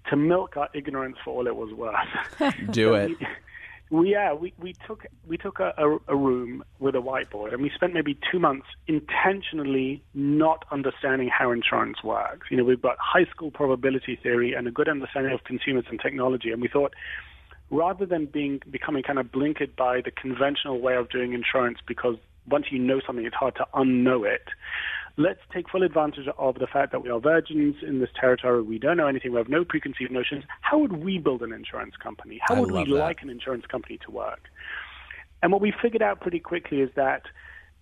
to 0.08 0.16
milk 0.16 0.56
our 0.56 0.70
ignorance 0.74 1.16
for 1.22 1.34
all 1.34 1.46
it 1.46 1.54
was 1.54 1.72
worth. 1.74 2.54
Do 2.70 2.94
it. 2.94 3.12
We, 3.90 4.12
yeah, 4.12 4.34
we, 4.34 4.52
we 4.58 4.74
took 4.86 5.06
we 5.26 5.38
took 5.38 5.60
a, 5.60 5.72
a, 5.78 5.98
a 6.08 6.16
room 6.16 6.62
with 6.78 6.94
a 6.94 6.98
whiteboard 6.98 7.54
and 7.54 7.62
we 7.62 7.70
spent 7.74 7.94
maybe 7.94 8.18
two 8.30 8.38
months 8.38 8.66
intentionally 8.86 10.02
not 10.12 10.66
understanding 10.70 11.30
how 11.30 11.50
insurance 11.52 12.02
works. 12.04 12.48
You 12.50 12.58
know, 12.58 12.64
we've 12.64 12.82
got 12.82 12.96
high 13.00 13.24
school 13.30 13.50
probability 13.50 14.18
theory 14.22 14.52
and 14.52 14.68
a 14.68 14.70
good 14.70 14.90
understanding 14.90 15.32
of 15.32 15.44
consumers 15.44 15.86
and 15.88 15.98
technology, 16.00 16.50
and 16.50 16.60
we 16.60 16.68
thought 16.68 16.92
rather 17.70 18.06
than 18.06 18.26
being 18.26 18.60
becoming 18.70 19.02
kind 19.02 19.18
of 19.18 19.26
blinkered 19.26 19.76
by 19.76 20.00
the 20.00 20.10
conventional 20.10 20.80
way 20.80 20.96
of 20.96 21.08
doing 21.10 21.32
insurance 21.32 21.78
because 21.86 22.16
once 22.48 22.66
you 22.70 22.78
know 22.78 23.00
something 23.06 23.26
it's 23.26 23.36
hard 23.36 23.54
to 23.54 23.66
unknow 23.74 24.26
it 24.26 24.48
let's 25.16 25.40
take 25.52 25.68
full 25.68 25.82
advantage 25.82 26.26
of 26.38 26.54
the 26.58 26.66
fact 26.66 26.92
that 26.92 27.02
we 27.02 27.10
are 27.10 27.20
virgins 27.20 27.76
in 27.82 28.00
this 28.00 28.08
territory 28.18 28.62
we 28.62 28.78
don't 28.78 28.96
know 28.96 29.06
anything 29.06 29.32
we 29.32 29.38
have 29.38 29.48
no 29.48 29.64
preconceived 29.64 30.10
notions 30.10 30.44
how 30.62 30.78
would 30.78 31.04
we 31.04 31.18
build 31.18 31.42
an 31.42 31.52
insurance 31.52 31.94
company 31.96 32.40
how 32.42 32.54
I 32.54 32.60
would 32.60 32.70
we 32.70 32.84
that. 32.84 32.90
like 32.90 33.22
an 33.22 33.28
insurance 33.28 33.66
company 33.66 33.98
to 34.04 34.10
work 34.10 34.48
and 35.42 35.52
what 35.52 35.60
we 35.60 35.72
figured 35.82 36.02
out 36.02 36.20
pretty 36.20 36.40
quickly 36.40 36.80
is 36.80 36.90
that 36.96 37.22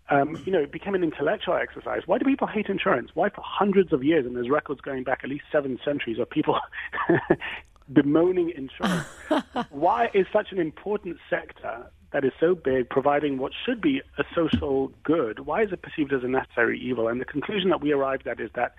um, 0.08 0.40
you 0.46 0.52
know, 0.52 0.60
it 0.60 0.70
became 0.70 0.94
an 0.94 1.02
intellectual 1.02 1.54
exercise. 1.54 2.02
Why 2.06 2.18
do 2.18 2.24
people 2.24 2.46
hate 2.46 2.66
insurance? 2.66 3.10
Why 3.14 3.28
for 3.28 3.42
hundreds 3.44 3.92
of 3.92 4.04
years, 4.04 4.24
and 4.24 4.36
there's 4.36 4.48
records 4.48 4.80
going 4.80 5.02
back 5.02 5.22
at 5.24 5.30
least 5.30 5.46
seven 5.50 5.80
centuries 5.84 6.20
of 6.20 6.30
people 6.30 6.60
bemoaning 7.92 8.50
insurance. 8.50 9.06
Why 9.70 10.10
is 10.14 10.26
such 10.32 10.52
an 10.52 10.58
important 10.58 11.18
sector 11.30 11.90
that 12.12 12.24
is 12.24 12.32
so 12.40 12.54
big, 12.54 12.88
providing 12.88 13.38
what 13.38 13.52
should 13.64 13.80
be 13.80 14.00
a 14.18 14.24
social 14.34 14.92
good, 15.02 15.40
why 15.40 15.62
is 15.62 15.72
it 15.72 15.82
perceived 15.82 16.12
as 16.12 16.22
a 16.22 16.28
necessary 16.28 16.80
evil? 16.80 17.08
And 17.08 17.20
the 17.20 17.24
conclusion 17.24 17.68
that 17.70 17.80
we 17.80 17.92
arrived 17.92 18.26
at 18.26 18.40
is 18.40 18.50
that 18.54 18.74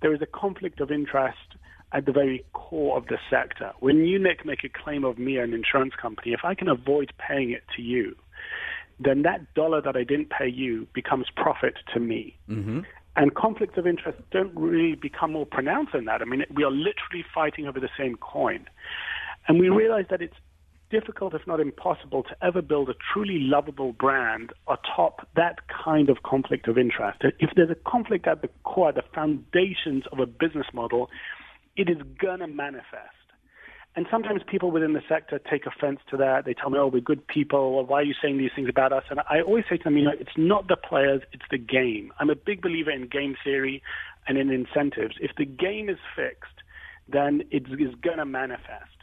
there 0.00 0.12
is 0.12 0.20
a 0.20 0.26
conflict 0.26 0.80
of 0.80 0.90
interest 0.90 1.36
at 1.92 2.06
the 2.06 2.12
very 2.12 2.44
core 2.54 2.96
of 2.96 3.06
the 3.06 3.18
sector. 3.30 3.72
When 3.80 4.04
you, 4.04 4.18
Nick, 4.18 4.44
make 4.44 4.64
a 4.64 4.68
claim 4.68 5.04
of 5.04 5.18
me, 5.18 5.36
an 5.36 5.52
insurance 5.52 5.92
company, 6.00 6.32
if 6.32 6.40
I 6.44 6.54
can 6.54 6.68
avoid 6.68 7.12
paying 7.18 7.50
it 7.50 7.62
to 7.76 7.82
you, 7.82 8.16
then 8.98 9.22
that 9.22 9.54
dollar 9.54 9.80
that 9.82 9.96
I 9.96 10.04
didn't 10.04 10.30
pay 10.30 10.48
you 10.48 10.86
becomes 10.94 11.26
profit 11.36 11.74
to 11.94 12.00
me. 12.00 12.36
Mm-hmm. 12.48 12.80
And 13.14 13.34
conflicts 13.34 13.76
of 13.76 13.86
interest 13.86 14.18
don't 14.30 14.54
really 14.56 14.94
become 14.94 15.32
more 15.32 15.46
pronounced 15.46 15.92
than 15.92 16.06
that. 16.06 16.22
I 16.22 16.24
mean, 16.24 16.44
we 16.54 16.64
are 16.64 16.70
literally 16.70 17.24
fighting 17.34 17.66
over 17.66 17.78
the 17.78 17.90
same 17.98 18.16
coin. 18.16 18.66
And 19.48 19.60
we 19.60 19.68
realize 19.68 20.06
that 20.10 20.22
it's 20.22 20.36
difficult, 20.90 21.34
if 21.34 21.46
not 21.46 21.60
impossible, 21.60 22.22
to 22.22 22.36
ever 22.42 22.62
build 22.62 22.88
a 22.88 22.94
truly 23.12 23.38
lovable 23.40 23.92
brand 23.92 24.52
atop 24.68 25.26
that 25.36 25.58
kind 25.84 26.08
of 26.08 26.22
conflict 26.22 26.68
of 26.68 26.78
interest. 26.78 27.18
If 27.38 27.50
there's 27.56 27.70
a 27.70 27.90
conflict 27.90 28.26
at 28.26 28.42
the 28.42 28.48
core, 28.62 28.92
the 28.92 29.02
foundations 29.14 30.04
of 30.12 30.18
a 30.18 30.26
business 30.26 30.66
model, 30.72 31.10
it 31.76 31.88
is 31.88 31.96
going 32.18 32.40
to 32.40 32.46
manifest. 32.46 33.21
And 33.94 34.06
sometimes 34.10 34.40
people 34.46 34.70
within 34.70 34.94
the 34.94 35.02
sector 35.06 35.38
take 35.38 35.66
offense 35.66 36.00
to 36.10 36.16
that. 36.16 36.46
They 36.46 36.54
tell 36.54 36.70
me, 36.70 36.78
oh, 36.78 36.86
we're 36.86 37.00
good 37.00 37.26
people. 37.26 37.84
why 37.84 38.00
are 38.00 38.04
you 38.04 38.14
saying 38.22 38.38
these 38.38 38.50
things 38.56 38.68
about 38.70 38.92
us? 38.92 39.04
And 39.10 39.20
I 39.28 39.42
always 39.42 39.64
say 39.68 39.76
to 39.76 39.84
them, 39.84 39.98
you 39.98 40.04
know, 40.04 40.12
it's 40.18 40.36
not 40.36 40.68
the 40.68 40.76
players, 40.76 41.22
it's 41.32 41.44
the 41.50 41.58
game. 41.58 42.12
I'm 42.18 42.30
a 42.30 42.34
big 42.34 42.62
believer 42.62 42.90
in 42.90 43.06
game 43.08 43.36
theory 43.44 43.82
and 44.26 44.38
in 44.38 44.50
incentives. 44.50 45.16
If 45.20 45.32
the 45.36 45.44
game 45.44 45.90
is 45.90 45.98
fixed, 46.16 46.62
then 47.06 47.42
it 47.50 47.64
is 47.78 47.94
going 48.02 48.18
to 48.18 48.24
manifest. 48.24 49.01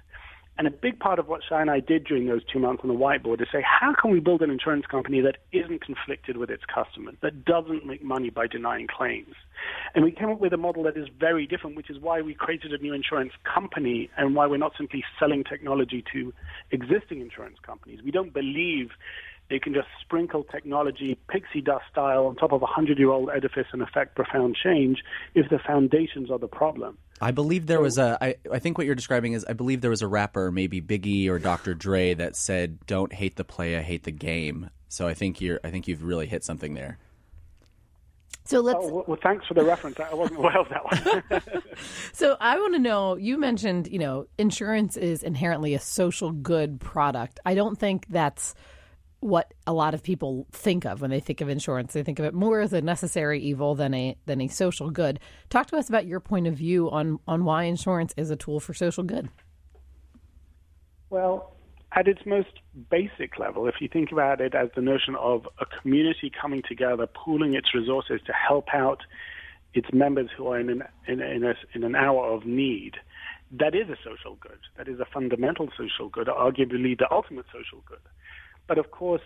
And 0.59 0.67
a 0.67 0.71
big 0.71 0.99
part 0.99 1.19
of 1.19 1.29
what 1.29 1.39
Shai 1.47 1.61
and 1.61 1.71
I 1.71 1.79
did 1.79 2.03
during 2.03 2.27
those 2.27 2.41
two 2.43 2.59
months 2.59 2.81
on 2.83 2.89
the 2.89 2.93
whiteboard 2.93 3.41
is 3.41 3.47
say, 3.49 3.63
how 3.63 3.93
can 3.93 4.11
we 4.11 4.19
build 4.19 4.41
an 4.41 4.49
insurance 4.51 4.85
company 4.85 5.21
that 5.21 5.37
isn't 5.53 5.81
conflicted 5.81 6.35
with 6.35 6.49
its 6.49 6.63
customers, 6.65 7.15
that 7.21 7.45
doesn't 7.45 7.85
make 7.85 8.03
money 8.03 8.29
by 8.29 8.45
denying 8.45 8.85
claims? 8.85 9.35
And 9.95 10.03
we 10.03 10.11
came 10.11 10.29
up 10.29 10.41
with 10.41 10.51
a 10.51 10.57
model 10.57 10.83
that 10.83 10.97
is 10.97 11.07
very 11.17 11.47
different, 11.47 11.77
which 11.77 11.89
is 11.89 11.97
why 11.97 12.19
we 12.19 12.33
created 12.33 12.73
a 12.73 12.77
new 12.77 12.93
insurance 12.93 13.31
company 13.45 14.09
and 14.17 14.35
why 14.35 14.47
we're 14.47 14.57
not 14.57 14.73
simply 14.77 15.01
selling 15.17 15.45
technology 15.45 16.03
to 16.11 16.33
existing 16.71 17.21
insurance 17.21 17.57
companies. 17.65 18.01
We 18.03 18.11
don't 18.11 18.33
believe 18.33 18.89
they 19.49 19.59
can 19.59 19.73
just 19.73 19.87
sprinkle 20.01 20.43
technology, 20.43 21.17
pixie 21.27 21.61
dust 21.61 21.85
style, 21.91 22.27
on 22.27 22.35
top 22.35 22.51
of 22.51 22.61
a 22.61 22.67
hundred 22.67 22.99
year 22.99 23.09
old 23.09 23.29
edifice 23.35 23.67
and 23.73 23.81
affect 23.81 24.15
profound 24.15 24.55
change 24.55 24.99
if 25.35 25.49
the 25.49 25.59
foundations 25.59 26.29
are 26.29 26.39
the 26.39 26.47
problem. 26.47 26.97
I 27.21 27.31
believe 27.31 27.65
there 27.65 27.81
was 27.81 27.97
a. 27.97 28.17
I, 28.21 28.35
I 28.51 28.59
think 28.59 28.77
what 28.77 28.85
you're 28.85 28.95
describing 28.95 29.33
is 29.33 29.45
I 29.45 29.53
believe 29.53 29.81
there 29.81 29.89
was 29.89 30.01
a 30.01 30.07
rapper, 30.07 30.51
maybe 30.51 30.81
Biggie 30.81 31.29
or 31.29 31.39
Dr. 31.39 31.73
Dre, 31.73 32.13
that 32.13 32.35
said, 32.35 32.85
"Don't 32.85 33.11
hate 33.11 33.35
the 33.35 33.43
player, 33.43 33.81
hate 33.81 34.03
the 34.03 34.11
game." 34.11 34.69
So 34.87 35.07
I 35.07 35.13
think 35.13 35.41
you're. 35.41 35.59
I 35.63 35.71
think 35.71 35.87
you've 35.87 36.03
really 36.03 36.27
hit 36.27 36.43
something 36.43 36.75
there. 36.75 36.97
So 38.45 38.61
let's. 38.61 38.79
Oh, 38.81 39.03
well, 39.05 39.19
thanks 39.21 39.45
for 39.47 39.53
the 39.53 39.63
reference. 39.63 39.99
I 39.99 40.13
wasn't 40.13 40.39
aware 40.39 40.57
of 40.57 40.69
that 40.69 41.29
one. 41.29 41.63
so 42.13 42.37
I 42.39 42.57
want 42.57 42.73
to 42.73 42.79
know. 42.79 43.15
You 43.15 43.37
mentioned, 43.37 43.87
you 43.87 43.99
know, 43.99 44.27
insurance 44.37 44.95
is 44.95 45.21
inherently 45.21 45.73
a 45.73 45.79
social 45.79 46.31
good 46.31 46.79
product. 46.79 47.39
I 47.45 47.53
don't 47.53 47.77
think 47.77 48.07
that's 48.09 48.55
what 49.21 49.53
a 49.67 49.73
lot 49.73 49.93
of 49.93 50.01
people 50.01 50.47
think 50.51 50.85
of 50.85 51.01
when 51.01 51.09
they 51.09 51.19
think 51.19 51.41
of 51.41 51.49
insurance. 51.49 51.93
They 51.93 52.03
think 52.03 52.19
of 52.19 52.25
it 52.25 52.33
more 52.33 52.61
as 52.61 52.73
a 52.73 52.81
necessary 52.81 53.41
evil 53.41 53.75
than 53.75 53.93
a 53.93 54.15
than 54.25 54.41
a 54.41 54.47
social 54.47 54.89
good. 54.89 55.19
Talk 55.49 55.67
to 55.67 55.77
us 55.77 55.89
about 55.89 56.05
your 56.05 56.19
point 56.19 56.47
of 56.47 56.55
view 56.55 56.89
on 56.89 57.19
on 57.27 57.43
why 57.43 57.63
insurance 57.63 58.13
is 58.17 58.29
a 58.29 58.35
tool 58.35 58.59
for 58.59 58.73
social 58.73 59.03
good. 59.03 59.29
Well, 61.09 61.55
at 61.91 62.07
its 62.07 62.21
most 62.25 62.59
basic 62.89 63.39
level, 63.39 63.67
if 63.67 63.75
you 63.81 63.87
think 63.87 64.11
about 64.11 64.41
it 64.41 64.53
as 64.53 64.69
the 64.75 64.81
notion 64.81 65.15
of 65.15 65.47
a 65.59 65.65
community 65.65 66.31
coming 66.41 66.61
together, 66.67 67.07
pooling 67.07 67.55
its 67.55 67.73
resources 67.73 68.21
to 68.27 68.33
help 68.33 68.67
out 68.73 69.01
its 69.73 69.87
members 69.91 70.29
who 70.35 70.47
are 70.47 70.59
in 70.59 70.69
an 70.69 70.83
in, 71.07 71.21
in, 71.21 71.43
a, 71.43 71.55
in 71.73 71.83
an 71.83 71.95
hour 71.95 72.25
of 72.25 72.45
need, 72.45 72.95
that 73.51 73.75
is 73.75 73.89
a 73.89 73.97
social 74.03 74.35
good. 74.35 74.59
That 74.77 74.87
is 74.87 74.99
a 74.99 75.05
fundamental 75.05 75.69
social 75.77 76.09
good, 76.09 76.27
arguably 76.27 76.97
the 76.97 77.07
ultimate 77.11 77.45
social 77.47 77.83
good. 77.85 77.99
But 78.69 78.77
of 78.77 78.91
course, 78.91 79.23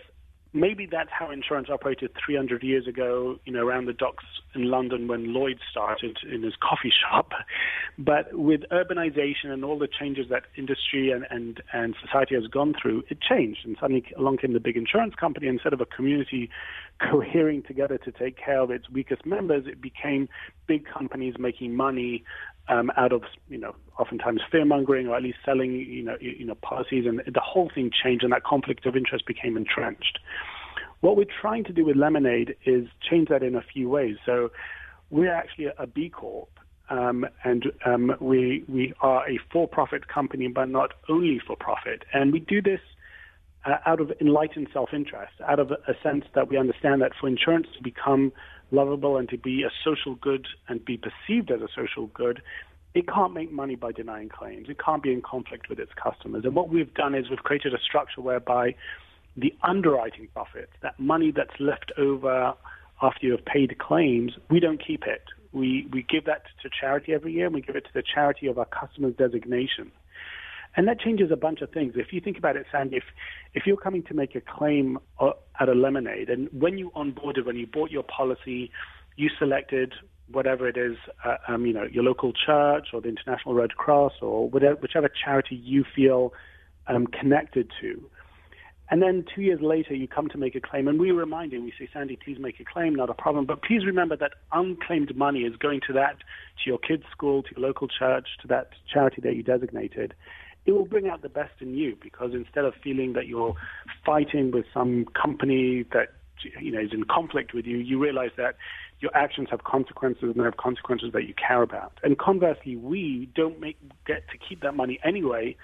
maybe 0.54 0.88
that's 0.90 1.10
how 1.12 1.30
insurance 1.30 1.68
operated 1.70 2.12
300 2.26 2.64
years 2.64 2.88
ago, 2.88 3.40
you 3.44 3.52
know, 3.52 3.66
around 3.66 3.88
the 3.88 3.94
docks 3.94 4.24
in 4.56 4.70
London 4.70 5.08
when 5.10 5.34
Lloyd 5.34 5.60
started 5.70 6.18
in 6.32 6.44
his 6.44 6.54
coffee 6.62 6.94
shop. 7.02 7.32
But 7.98 8.34
with 8.34 8.62
urbanization 8.72 9.48
and 9.48 9.66
all 9.66 9.78
the 9.78 9.88
changes 9.88 10.28
that 10.30 10.44
industry 10.56 11.12
and, 11.12 11.26
and, 11.30 11.62
and 11.74 11.94
society 12.02 12.36
has 12.36 12.48
gone 12.48 12.74
through, 12.82 13.04
it 13.10 13.20
changed. 13.20 13.66
And 13.66 13.76
suddenly 13.82 14.06
along 14.18 14.38
came 14.38 14.54
the 14.54 14.62
big 14.62 14.78
insurance 14.78 15.14
company. 15.16 15.48
Instead 15.48 15.74
of 15.74 15.82
a 15.82 15.86
community 15.86 16.50
cohering 17.02 17.64
together 17.64 17.98
to 17.98 18.12
take 18.14 18.38
care 18.38 18.62
of 18.62 18.72
its 18.72 18.90
weakest 18.90 19.26
members, 19.26 19.66
it 19.68 19.82
became 19.82 20.30
big 20.68 20.86
companies 20.86 21.36
making 21.38 21.76
money 21.76 22.24
um, 22.68 22.92
out 22.98 23.12
of 23.12 23.24
you 23.50 23.58
know 23.58 23.76
oftentimes 24.00 24.42
fear 24.52 24.66
mongering 24.66 25.08
or 25.08 25.16
at 25.16 25.24
least 25.24 25.38
selling 25.46 25.74
you 25.74 26.04
know 26.04 26.18
you 26.20 26.46
know 26.46 26.56
policies, 26.56 27.06
and 27.06 27.22
the 27.26 27.42
whole 27.42 27.70
thing 27.74 27.92
changed, 27.92 28.24
and 28.24 28.34
that 28.34 28.44
conflict 28.44 28.86
of 28.86 28.96
interest 28.96 29.26
became 29.26 29.58
entrenched. 29.58 30.20
What 31.02 31.18
we're 31.18 31.26
trying 31.42 31.66
to 31.66 31.74
do 31.74 31.84
with 31.86 31.98
Lemonade 31.98 32.56
is 32.66 32.88
change 33.10 33.28
that 33.28 33.44
in 33.44 33.56
a 33.56 33.62
few 33.62 33.90
ways. 33.90 34.16
So 34.26 34.52
we're 35.10 35.34
actually 35.34 35.68
a 35.78 35.86
B 35.86 36.10
Corp, 36.10 36.50
um, 36.90 37.26
and 37.44 37.66
um, 37.86 38.16
we 38.22 38.64
we 38.70 38.94
are 39.02 39.30
a 39.30 39.40
for-profit 39.52 40.08
company, 40.08 40.48
but 40.48 40.70
not 40.70 40.94
only 41.10 41.42
for 41.46 41.56
profit, 41.58 42.04
and 42.14 42.32
we 42.32 42.40
do 42.40 42.62
this. 42.62 42.80
Uh, 43.66 43.78
out 43.86 44.02
of 44.02 44.12
enlightened 44.20 44.68
self-interest, 44.74 45.32
out 45.48 45.58
of 45.58 45.72
a 45.72 45.94
sense 46.04 46.26
that 46.36 46.50
we 46.50 46.58
understand 46.58 47.02
that 47.02 47.14
for 47.18 47.30
insurance 47.30 47.66
to 47.74 47.82
become 47.82 48.30
lovable 48.74 49.18
and 49.18 49.30
to 49.30 49.38
be 49.38 49.64
a 49.64 49.72
social 49.84 50.16
good 50.16 50.48
and 50.68 50.84
be 50.84 50.98
perceived 50.98 51.52
as 51.52 51.62
a 51.62 51.68
social 51.74 52.08
good, 52.08 52.42
it 52.94 53.08
can't 53.08 53.34
make 53.34 53.52
money 53.52 53.76
by 53.76 53.92
denying 53.92 54.30
claims. 54.30 54.68
It 54.70 54.78
can't 54.84 55.02
be 55.02 55.14
in 55.14 55.22
conflict 55.22 55.70
with 55.70 55.80
its 55.80 55.92
customers. 55.94 56.44
And 56.46 56.56
what 56.56 56.70
we've 56.70 56.94
done 56.94 57.16
is 57.16 57.30
we've 57.30 57.40
created 57.40 57.74
a 57.74 57.80
structure 57.80 58.22
whereby 58.22 58.76
the 59.36 59.54
underwriting 59.64 60.28
profit, 60.34 60.70
that 60.82 61.00
money 61.00 61.32
that's 61.32 61.60
left 61.60 61.92
over 61.98 62.54
after 63.02 63.26
you 63.26 63.32
have 63.32 63.46
paid 63.46 63.78
claims, 63.80 64.34
we 64.50 64.60
don't 64.60 64.84
keep 64.86 65.04
it. 65.04 65.24
We, 65.52 65.88
we 65.92 66.04
give 66.04 66.26
that 66.26 66.44
to 66.62 66.70
charity 66.70 67.14
every 67.14 67.34
year, 67.34 67.46
and 67.46 67.56
we 67.56 67.62
give 67.62 67.76
it 67.76 67.86
to 67.86 67.94
the 67.94 68.04
charity 68.04 68.48
of 68.48 68.58
our 68.58 68.66
customer's 68.66 69.16
designation. 69.16 69.92
And 70.76 70.88
that 70.88 71.00
changes 71.00 71.30
a 71.32 71.36
bunch 71.36 71.62
of 71.62 71.72
things. 71.72 71.94
If 71.96 72.12
you 72.12 72.20
think 72.20 72.38
about 72.38 72.56
it, 72.56 72.66
Sandy, 72.72 72.98
if, 72.98 73.04
if 73.54 73.68
you're 73.68 73.78
coming 73.78 74.04
to 74.04 74.14
make 74.14 74.36
a 74.36 74.42
claim 74.42 74.98
uh, 75.20 75.32
at 75.60 75.70
a 75.70 75.74
lemonade, 75.74 76.30
and 76.30 76.50
when 76.52 76.78
you 76.78 76.92
onboarded, 76.96 77.46
when 77.46 77.58
you 77.58 77.68
bought 77.68 77.92
your 77.92 78.04
policy, 78.04 78.72
you 79.16 79.30
selected 79.38 79.94
whatever 80.32 80.68
it 80.68 80.78
is, 80.78 80.98
uh, 81.24 81.36
um, 81.48 81.66
you 81.66 81.74
know, 81.74 81.84
your 81.92 82.04
local 82.04 82.34
church 82.34 82.88
or 82.94 83.02
the 83.02 83.10
International 83.10 83.54
Red 83.54 83.76
Cross 83.76 84.14
or 84.22 84.50
whatever, 84.50 84.76
whichever 84.76 85.10
charity 85.10 85.56
you 85.56 85.84
feel 85.96 86.34
um, 86.88 87.06
connected 87.06 87.72
to. 87.82 88.10
And 88.90 89.02
then 89.02 89.26
two 89.34 89.42
years 89.42 89.62
later, 89.62 89.96
you 89.96 90.08
come 90.08 90.28
to 90.30 90.38
make 90.38 90.56
a 90.56 90.62
claim, 90.62 90.88
and 90.88 91.00
we 91.00 91.12
remind 91.12 91.52
you, 91.52 91.62
we 91.64 91.74
say, 91.80 91.90
Sandy, 91.94 92.18
please 92.24 92.38
make 92.40 92.60
a 92.60 92.64
claim, 92.66 92.94
not 92.94 93.10
a 93.10 93.14
problem. 93.14 93.46
But 93.46 93.64
please 93.64 93.86
remember 93.86 94.16
that 94.18 94.34
unclaimed 94.52 95.16
money 95.16 95.42
is 95.42 95.56
going 95.56 95.82
to 95.88 95.94
that, 95.94 96.18
to 96.18 96.70
your 96.70 96.78
kid's 96.78 97.04
school, 97.12 97.44
to 97.44 97.50
your 97.56 97.66
local 97.66 97.88
church, 97.88 98.28
to 98.42 98.48
that 98.50 98.70
charity 98.92 99.22
that 99.22 99.36
you 99.36 99.44
designated 99.44 100.14
it 100.66 100.72
will 100.72 100.86
bring 100.86 101.08
out 101.10 101.22
the 101.22 101.30
best 101.30 101.54
in 101.60 101.76
you 101.76 101.98
because 102.02 102.32
instead 102.34 102.66
of 102.66 102.74
feeling 102.84 103.14
that 103.14 103.28
you're 103.28 103.56
fighting 104.06 104.52
with 104.52 104.66
some 104.74 105.06
company 105.20 105.86
that 105.94 106.10
you 106.60 106.72
know 106.72 106.80
is 106.80 106.92
in 106.94 107.04
conflict 107.04 107.54
with 107.54 107.66
you, 107.66 107.78
you 107.78 108.00
realize 108.00 108.32
that 108.38 108.56
your 109.00 109.16
actions 109.16 109.50
have 109.52 109.64
consequences 109.66 110.24
and 110.24 110.36
they 110.36 110.44
have 110.44 110.58
consequences 110.58 111.12
that 111.14 111.28
you 111.28 111.34
care 111.34 111.62
about. 111.62 111.94
And 112.04 112.18
conversely, 112.18 112.76
we 112.76 113.30
don't 113.36 113.60
make 113.60 113.78
get 114.08 114.24
to 114.30 114.38
keep 114.38 114.62
that 114.62 114.76
money 114.76 115.00
anyway, 115.04 115.58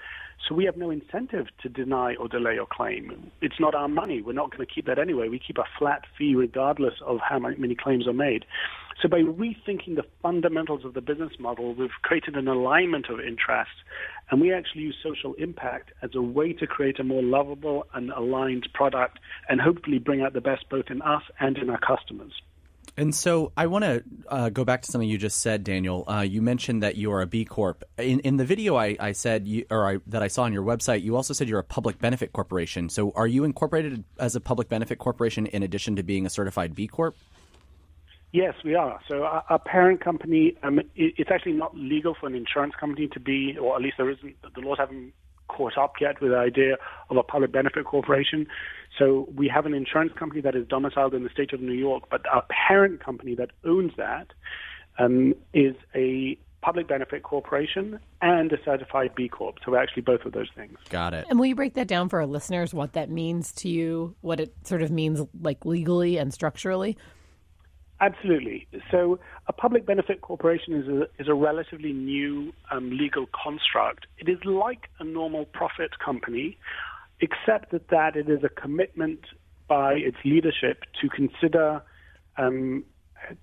so 0.46 0.54
we 0.54 0.64
have 0.64 0.76
no 0.76 0.90
incentive 0.90 1.46
to 1.62 1.68
deny 1.68 2.14
or 2.14 2.28
delay 2.28 2.54
your 2.54 2.66
claim. 2.66 3.30
It's 3.40 3.60
not 3.60 3.74
our 3.74 3.88
money. 3.88 4.22
We're 4.22 4.32
not 4.32 4.50
going 4.50 4.66
to 4.66 4.72
keep 4.72 4.86
that 4.86 4.98
anyway. 4.98 5.28
We 5.28 5.38
keep 5.38 5.58
a 5.58 5.64
flat 5.78 6.02
fee 6.16 6.34
regardless 6.34 6.94
of 7.04 7.18
how 7.20 7.38
many 7.38 7.74
claims 7.74 8.06
are 8.06 8.12
made. 8.12 8.44
So 9.00 9.08
by 9.08 9.20
rethinking 9.20 9.96
the 9.96 10.04
fundamentals 10.20 10.84
of 10.84 10.92
the 10.92 11.00
business 11.00 11.32
model, 11.38 11.74
we've 11.74 11.90
created 12.02 12.36
an 12.36 12.48
alignment 12.48 13.08
of 13.08 13.18
interests, 13.18 13.74
and 14.30 14.42
we 14.42 14.52
actually 14.52 14.82
use 14.82 14.96
social 15.02 15.32
impact 15.34 15.92
as 16.02 16.10
a 16.14 16.20
way 16.20 16.52
to 16.54 16.66
create 16.66 17.00
a 17.00 17.04
more 17.04 17.22
lovable 17.22 17.86
and 17.94 18.10
aligned 18.10 18.68
product 18.74 19.18
and 19.48 19.58
hopefully 19.58 19.98
bring 19.98 20.20
out 20.20 20.34
the 20.34 20.42
best 20.42 20.68
both 20.68 20.90
in 20.90 21.00
us 21.00 21.22
and 21.38 21.56
in 21.56 21.70
our 21.70 21.78
customers. 21.78 22.32
And 22.96 23.14
so 23.14 23.52
I 23.56 23.68
want 23.68 23.84
to 23.84 24.04
uh, 24.28 24.48
go 24.50 24.64
back 24.64 24.82
to 24.82 24.90
something 24.90 25.08
you 25.08 25.16
just 25.16 25.40
said, 25.40 25.64
Daniel. 25.64 26.04
Uh, 26.06 26.20
you 26.20 26.42
mentioned 26.42 26.82
that 26.82 26.96
you 26.96 27.10
are 27.12 27.22
a 27.22 27.26
B 27.26 27.46
Corp. 27.46 27.84
In, 27.96 28.20
in 28.20 28.36
the 28.36 28.44
video 28.44 28.76
I, 28.76 28.96
I 29.00 29.12
said, 29.12 29.48
you, 29.48 29.64
or 29.70 29.88
I, 29.88 29.98
that 30.08 30.22
I 30.22 30.28
saw 30.28 30.42
on 30.42 30.52
your 30.52 30.64
website, 30.64 31.02
you 31.02 31.16
also 31.16 31.32
said 31.32 31.48
you're 31.48 31.60
a 31.60 31.64
public 31.64 31.98
benefit 31.98 32.34
corporation. 32.34 32.90
So 32.90 33.12
are 33.14 33.26
you 33.26 33.44
incorporated 33.44 34.04
as 34.18 34.36
a 34.36 34.40
public 34.40 34.68
benefit 34.68 34.98
corporation 34.98 35.46
in 35.46 35.62
addition 35.62 35.96
to 35.96 36.02
being 36.02 36.26
a 36.26 36.30
certified 36.30 36.74
B 36.74 36.86
Corp? 36.86 37.16
Yes, 38.32 38.54
we 38.64 38.74
are. 38.74 39.00
So 39.08 39.24
our, 39.24 39.44
our 39.48 39.58
parent 39.58 40.00
company, 40.00 40.56
um, 40.62 40.78
it, 40.78 40.88
it's 40.96 41.30
actually 41.30 41.54
not 41.54 41.76
legal 41.76 42.14
for 42.18 42.26
an 42.26 42.34
insurance 42.34 42.74
company 42.78 43.08
to 43.08 43.20
be, 43.20 43.56
or 43.60 43.76
at 43.76 43.82
least 43.82 43.96
there 43.98 44.10
isn't, 44.10 44.36
the 44.54 44.60
laws 44.60 44.78
haven't 44.78 45.12
caught 45.48 45.76
up 45.76 45.94
yet 46.00 46.20
with 46.20 46.30
the 46.30 46.38
idea 46.38 46.76
of 47.10 47.16
a 47.16 47.22
public 47.22 47.50
benefit 47.50 47.84
corporation. 47.84 48.46
So 48.98 49.28
we 49.34 49.48
have 49.48 49.66
an 49.66 49.74
insurance 49.74 50.12
company 50.16 50.40
that 50.42 50.54
is 50.54 50.66
domiciled 50.68 51.14
in 51.14 51.24
the 51.24 51.30
state 51.30 51.52
of 51.52 51.60
New 51.60 51.72
York, 51.72 52.04
but 52.08 52.22
our 52.32 52.44
parent 52.68 53.02
company 53.02 53.34
that 53.34 53.50
owns 53.64 53.92
that 53.96 54.28
um, 54.98 55.34
is 55.52 55.74
a 55.94 56.38
public 56.62 56.86
benefit 56.86 57.22
corporation 57.22 57.98
and 58.20 58.52
a 58.52 58.62
certified 58.64 59.14
B 59.14 59.28
Corp. 59.28 59.56
So 59.64 59.72
we're 59.72 59.78
actually 59.78 60.02
both 60.02 60.24
of 60.26 60.32
those 60.32 60.50
things. 60.54 60.78
Got 60.90 61.14
it. 61.14 61.26
And 61.30 61.38
will 61.38 61.46
you 61.46 61.54
break 61.54 61.74
that 61.74 61.88
down 61.88 62.08
for 62.08 62.20
our 62.20 62.26
listeners, 62.26 62.74
what 62.74 62.92
that 62.92 63.10
means 63.10 63.50
to 63.52 63.68
you, 63.68 64.14
what 64.20 64.40
it 64.40 64.54
sort 64.64 64.82
of 64.82 64.90
means 64.90 65.22
like 65.40 65.64
legally 65.64 66.18
and 66.18 66.32
structurally? 66.32 66.96
Absolutely. 68.00 68.66
So, 68.90 69.18
a 69.46 69.52
public 69.52 69.84
benefit 69.84 70.22
corporation 70.22 70.72
is 70.72 70.88
a, 70.88 71.22
is 71.22 71.28
a 71.28 71.34
relatively 71.34 71.92
new 71.92 72.52
um, 72.70 72.90
legal 72.90 73.26
construct. 73.26 74.06
It 74.16 74.28
is 74.28 74.38
like 74.44 74.88
a 75.00 75.04
normal 75.04 75.44
profit 75.44 75.98
company, 75.98 76.56
except 77.20 77.72
that, 77.72 77.88
that 77.88 78.16
it 78.16 78.30
is 78.30 78.42
a 78.42 78.48
commitment 78.48 79.20
by 79.68 79.94
its 79.94 80.16
leadership 80.24 80.84
to 81.02 81.08
consider 81.10 81.82
um, 82.38 82.84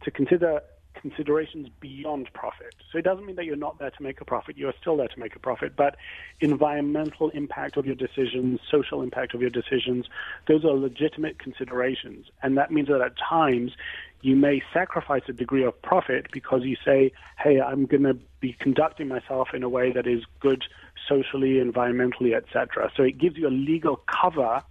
to 0.04 0.10
consider 0.10 0.62
considerations 1.02 1.68
beyond 1.80 2.30
profit. 2.34 2.74
So 2.92 2.98
it 2.98 3.04
doesn't 3.04 3.26
mean 3.26 3.36
that 3.36 3.46
you're 3.46 3.56
not 3.56 3.80
there 3.80 3.92
to 3.92 4.04
make 4.04 4.20
a 4.22 4.26
profit. 4.26 4.58
You 4.58 4.68
are 4.68 4.74
still 4.82 4.98
there 4.98 5.08
to 5.08 5.20
make 5.20 5.36
a 5.36 5.40
profit, 5.40 5.76
but 5.76 5.96
environmental 6.42 7.30
impact 7.30 7.78
of 7.78 7.86
your 7.86 7.96
decisions, 7.96 8.60
social 8.70 9.02
impact 9.02 9.34
of 9.34 9.42
your 9.42 9.50
decisions, 9.50 10.08
those 10.48 10.66
are 10.66 10.74
legitimate 10.74 11.40
considerations. 11.40 12.26
And 12.42 12.58
that 12.58 12.72
means 12.72 12.88
that 12.88 13.02
at 13.02 13.14
times 13.18 13.72
you 14.22 14.36
may 14.36 14.62
sacrifice 14.74 15.24
a 15.28 15.34
degree 15.34 15.64
of 15.64 15.80
profit 15.82 16.28
because 16.32 16.62
you 16.64 16.76
say, 16.84 17.12
hey, 17.38 17.62
I'm 17.62 17.86
going 17.86 18.04
to 18.04 18.18
be 18.40 18.54
conducting 18.60 19.08
myself 19.08 19.50
in 19.54 19.64
a 19.64 19.70
way 19.70 19.92
that 19.92 20.08
is 20.08 20.24
good 20.40 20.64
socially, 21.08 21.56
environmentally, 21.56 22.36
etc. 22.36 22.92
So 22.96 23.04
it 23.04 23.18
gives 23.18 23.38
you 23.38 23.48
a 23.48 23.52
legal 23.52 24.02
cover 24.22 24.64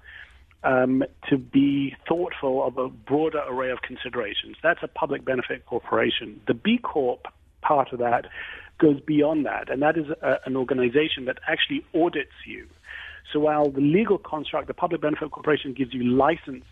um, 0.64 1.04
to 1.30 1.38
be 1.38 1.94
thoughtful 2.08 2.66
of 2.66 2.76
a 2.76 2.88
broader 2.88 3.42
array 3.48 3.70
of 3.70 3.82
considerations. 3.82 4.56
That's 4.62 4.82
a 4.82 4.88
public 4.88 5.24
benefit 5.24 5.64
corporation. 5.66 6.40
The 6.46 6.54
B 6.54 6.78
Corp 6.78 7.26
part 7.62 7.92
of 7.92 8.00
that 8.00 8.26
goes 8.78 9.00
beyond 9.00 9.46
that, 9.46 9.70
and 9.70 9.80
that 9.82 9.96
is 9.96 10.06
a, 10.22 10.38
an 10.44 10.56
organization 10.56 11.24
that 11.26 11.38
actually 11.48 11.84
audits 11.94 12.34
you. 12.44 12.66
So 13.32 13.40
while 13.40 13.70
the 13.70 13.80
legal 13.80 14.18
construct, 14.18 14.66
the 14.66 14.74
public 14.74 15.00
benefit 15.00 15.30
corporation, 15.30 15.72
gives 15.72 15.94
you 15.94 16.04
license 16.04 16.64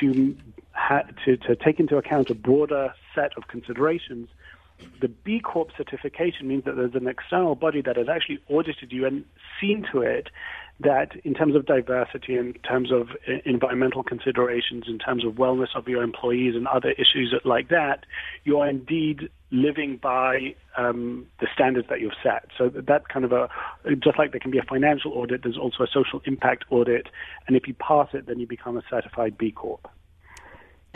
to, 0.00 0.36
ha- 0.72 1.08
to, 1.24 1.36
to 1.36 1.56
take 1.56 1.80
into 1.80 1.96
account 1.96 2.30
a 2.30 2.34
broader 2.34 2.94
set 3.14 3.32
of 3.36 3.48
considerations, 3.48 4.28
the 5.00 5.08
B 5.08 5.40
Corp 5.40 5.70
certification 5.76 6.48
means 6.48 6.64
that 6.64 6.76
there's 6.76 6.94
an 6.94 7.06
external 7.06 7.54
body 7.54 7.82
that 7.82 7.96
has 7.96 8.08
actually 8.08 8.38
audited 8.48 8.92
you 8.92 9.06
and 9.06 9.24
seen 9.60 9.84
to 9.92 10.00
it 10.00 10.28
that 10.80 11.12
in 11.24 11.32
terms 11.32 11.54
of 11.54 11.64
diversity, 11.64 12.36
in 12.36 12.52
terms 12.68 12.92
of 12.92 13.08
environmental 13.44 14.02
considerations, 14.02 14.84
in 14.88 14.98
terms 14.98 15.24
of 15.24 15.34
wellness 15.34 15.74
of 15.74 15.88
your 15.88 16.02
employees 16.02 16.54
and 16.54 16.66
other 16.66 16.90
issues 16.90 17.34
like 17.44 17.68
that, 17.70 18.04
you 18.44 18.58
are 18.58 18.68
indeed 18.68 19.30
living 19.50 19.98
by 20.02 20.54
um, 20.76 21.26
the 21.40 21.46
standards 21.54 21.88
that 21.88 22.00
you've 22.00 22.12
set. 22.22 22.48
So 22.58 22.68
that 22.68 23.08
kind 23.08 23.24
of 23.24 23.32
a, 23.32 23.48
just 24.04 24.18
like 24.18 24.32
there 24.32 24.40
can 24.40 24.50
be 24.50 24.58
a 24.58 24.64
financial 24.68 25.12
audit, 25.12 25.42
there's 25.44 25.56
also 25.56 25.84
a 25.84 25.88
social 25.92 26.20
impact 26.26 26.64
audit, 26.70 27.08
and 27.46 27.56
if 27.56 27.66
you 27.66 27.74
pass 27.74 28.08
it, 28.12 28.26
then 28.26 28.38
you 28.38 28.46
become 28.46 28.76
a 28.76 28.82
certified 28.90 29.38
B 29.38 29.52
Corp. 29.52 29.88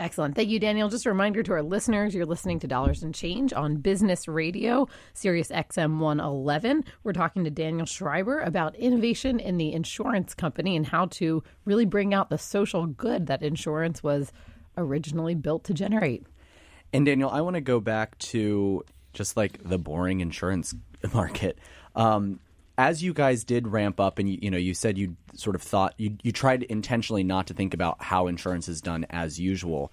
Excellent. 0.01 0.35
Thank 0.35 0.49
you, 0.49 0.59
Daniel. 0.59 0.89
Just 0.89 1.05
a 1.05 1.11
reminder 1.11 1.43
to 1.43 1.53
our 1.53 1.63
listeners 1.63 2.15
you're 2.15 2.25
listening 2.25 2.59
to 2.61 2.67
Dollars 2.67 3.03
and 3.03 3.15
Change 3.15 3.53
on 3.53 3.77
Business 3.77 4.27
Radio, 4.27 4.89
Sirius 5.13 5.49
XM 5.49 5.99
111. 5.99 6.85
We're 7.05 7.13
talking 7.13 7.45
to 7.45 7.51
Daniel 7.51 7.85
Schreiber 7.85 8.41
about 8.41 8.75
innovation 8.77 9.39
in 9.39 9.59
the 9.59 9.75
insurance 9.75 10.33
company 10.33 10.75
and 10.75 10.87
how 10.87 11.05
to 11.07 11.43
really 11.67 11.85
bring 11.85 12.15
out 12.15 12.31
the 12.31 12.39
social 12.39 12.87
good 12.87 13.27
that 13.27 13.43
insurance 13.43 14.03
was 14.03 14.33
originally 14.79 15.35
built 15.35 15.65
to 15.65 15.75
generate. 15.75 16.27
And 16.95 17.05
Daniel, 17.05 17.29
I 17.29 17.43
want 17.43 17.57
to 17.57 17.61
go 17.61 17.79
back 17.79 18.17
to 18.19 18.83
just 19.13 19.37
like 19.37 19.63
the 19.63 19.77
boring 19.77 20.21
insurance 20.23 20.75
market. 21.13 21.59
Um, 21.95 22.41
as 22.81 23.03
you 23.03 23.13
guys 23.13 23.45
did 23.45 23.69
ramp 23.69 24.01
up 24.01 24.19
and 24.19 24.27
you, 24.27 24.39
you 24.41 24.51
know 24.51 24.57
you 24.57 24.73
said 24.73 24.97
you 24.97 25.15
sort 25.35 25.55
of 25.55 25.61
thought 25.61 25.93
you 25.99 26.17
you 26.23 26.33
tried 26.33 26.63
intentionally 26.63 27.23
not 27.23 27.47
to 27.47 27.53
think 27.53 27.75
about 27.75 28.03
how 28.03 28.27
insurance 28.27 28.69
is 28.69 28.81
done 28.81 29.05
as 29.11 29.39
usual. 29.39 29.93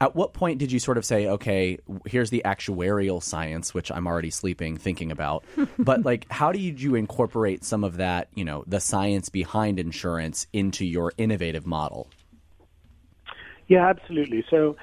At 0.00 0.14
what 0.14 0.32
point 0.32 0.58
did 0.58 0.70
you 0.70 0.78
sort 0.78 0.96
of 0.96 1.04
say 1.04 1.26
okay 1.26 1.78
here's 2.06 2.30
the 2.30 2.42
actuarial 2.44 3.20
science 3.20 3.74
which 3.74 3.90
i'm 3.90 4.06
already 4.06 4.30
sleeping 4.30 4.76
thinking 4.76 5.10
about 5.10 5.44
but 5.78 6.04
like 6.04 6.24
how 6.30 6.52
did 6.52 6.80
you 6.80 6.94
incorporate 6.94 7.64
some 7.64 7.82
of 7.82 7.96
that 7.96 8.28
you 8.34 8.44
know 8.44 8.62
the 8.66 8.80
science 8.80 9.28
behind 9.28 9.80
insurance 9.80 10.46
into 10.52 10.86
your 10.86 11.12
innovative 11.18 11.66
model? 11.66 12.08
Yeah 13.66 13.88
absolutely. 13.88 14.44
So 14.48 14.76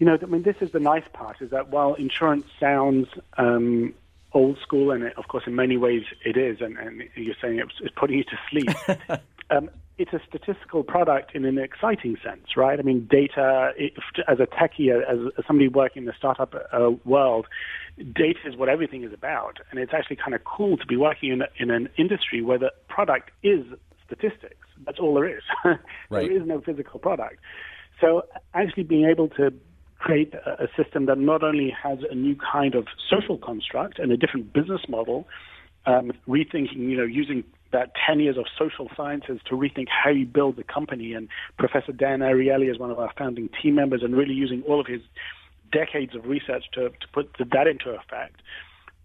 you 0.00 0.06
know 0.06 0.18
i 0.20 0.26
mean 0.26 0.42
this 0.42 0.56
is 0.60 0.72
the 0.72 0.80
nice 0.80 1.06
part 1.12 1.40
is 1.40 1.50
that 1.50 1.68
while 1.68 1.94
insurance 1.94 2.46
sounds 2.58 3.06
um, 3.38 3.94
old 4.32 4.58
school, 4.62 4.90
and 4.90 5.04
it, 5.04 5.14
of 5.16 5.28
course, 5.28 5.44
in 5.46 5.54
many 5.54 5.76
ways 5.76 6.02
it 6.24 6.36
is, 6.36 6.58
and, 6.60 6.76
and 6.78 7.02
you're 7.14 7.34
saying 7.40 7.58
it's, 7.58 7.74
it's, 7.80 7.94
putting 7.96 8.18
you 8.18 8.24
to 8.24 8.38
sleep. 8.50 9.20
um, 9.50 9.70
it's 9.98 10.12
a 10.12 10.20
statistical 10.28 10.82
product 10.82 11.34
in 11.34 11.44
an 11.46 11.56
exciting 11.56 12.18
sense, 12.22 12.56
right? 12.56 12.78
I 12.78 12.82
mean, 12.82 13.08
data, 13.10 13.72
if, 13.76 13.94
as 14.28 14.38
a 14.40 14.46
techie, 14.46 14.90
as, 14.90 15.32
as, 15.38 15.44
somebody 15.46 15.68
working 15.68 16.02
in 16.02 16.06
the 16.06 16.12
startup 16.16 16.54
uh, 16.72 16.90
world, 17.04 17.46
data 17.96 18.40
is 18.44 18.56
what 18.56 18.68
everything 18.68 19.04
is 19.04 19.12
about. 19.12 19.58
And 19.70 19.80
it's 19.80 19.94
actually 19.94 20.16
kind 20.16 20.34
of 20.34 20.44
cool 20.44 20.76
to 20.76 20.86
be 20.86 20.96
working 20.96 21.32
in, 21.32 21.42
in 21.58 21.70
an 21.70 21.88
industry 21.96 22.42
where 22.42 22.58
the 22.58 22.72
product 22.88 23.30
is 23.42 23.64
statistics. 24.04 24.66
That's 24.84 24.98
all 24.98 25.14
there 25.14 25.28
is. 25.28 25.42
right. 25.64 25.78
there 26.10 26.32
is 26.32 26.46
no 26.46 26.60
physical 26.60 27.00
product. 27.00 27.38
So 28.00 28.22
actually 28.52 28.82
being 28.82 29.06
able 29.06 29.28
to 29.30 29.52
create 29.98 30.34
a, 30.34 30.68
system 30.76 31.06
that 31.06 31.18
not 31.18 31.42
only 31.42 31.70
has 31.82 31.98
a 32.10 32.14
new 32.14 32.36
kind 32.36 32.74
of 32.74 32.86
social 33.08 33.38
construct 33.38 33.98
and 33.98 34.12
a 34.12 34.16
different 34.16 34.52
business 34.52 34.82
model, 34.88 35.26
um, 35.86 36.12
rethinking, 36.28 36.88
you 36.90 36.96
know, 36.96 37.04
using 37.04 37.44
that 37.72 37.92
10 38.06 38.20
years 38.20 38.36
of 38.36 38.46
social 38.58 38.88
sciences 38.96 39.40
to 39.48 39.54
rethink 39.54 39.86
how 39.88 40.10
you 40.10 40.26
build 40.26 40.56
the 40.56 40.64
company. 40.64 41.12
And 41.12 41.28
Professor 41.58 41.92
Dan 41.92 42.20
Ariely 42.20 42.70
is 42.70 42.78
one 42.78 42.90
of 42.90 42.98
our 42.98 43.12
founding 43.16 43.48
team 43.60 43.74
members 43.74 44.02
and 44.02 44.16
really 44.16 44.34
using 44.34 44.62
all 44.62 44.80
of 44.80 44.86
his 44.86 45.00
decades 45.72 46.14
of 46.14 46.26
research 46.26 46.64
to, 46.74 46.90
to 46.90 47.08
put 47.12 47.36
that 47.38 47.66
into 47.66 47.90
effect. 47.90 48.40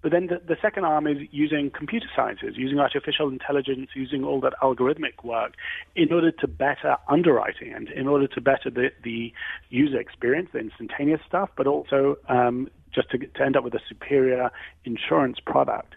But 0.02 0.12
then 0.12 0.28
the, 0.28 0.42
the, 0.46 0.58
second 0.62 0.84
arm 0.86 1.06
is 1.06 1.18
using 1.32 1.70
computer 1.70 2.08
sciences, 2.16 2.56
using 2.56 2.80
artificial 2.80 3.30
intelligence, 3.30 3.90
using 3.94 4.24
all 4.24 4.42
that 4.42 4.54
algorithmic 4.62 5.24
work 5.24 5.54
in 5.96 6.12
order 6.12 6.32
to 6.32 6.48
better 6.48 6.98
underwriting 7.08 7.74
and 7.74 7.88
in 7.90 8.08
order 8.08 8.28
to 8.28 8.42
better 8.42 8.72
the, 8.72 8.90
the 9.04 9.32
user 9.70 10.00
experience, 10.00 10.50
the 10.54 10.60
instantaneous 10.60 11.22
stuff, 11.28 11.50
but 11.56 11.68
also 11.68 12.18
um, 12.30 12.68
just 12.94 13.12
to, 13.12 13.20
to 13.20 13.44
end 13.44 13.56
up 13.56 13.64
with 13.64 13.76
a 13.76 13.82
superior 13.88 14.50
insurance 14.86 15.38
product. 15.46 15.96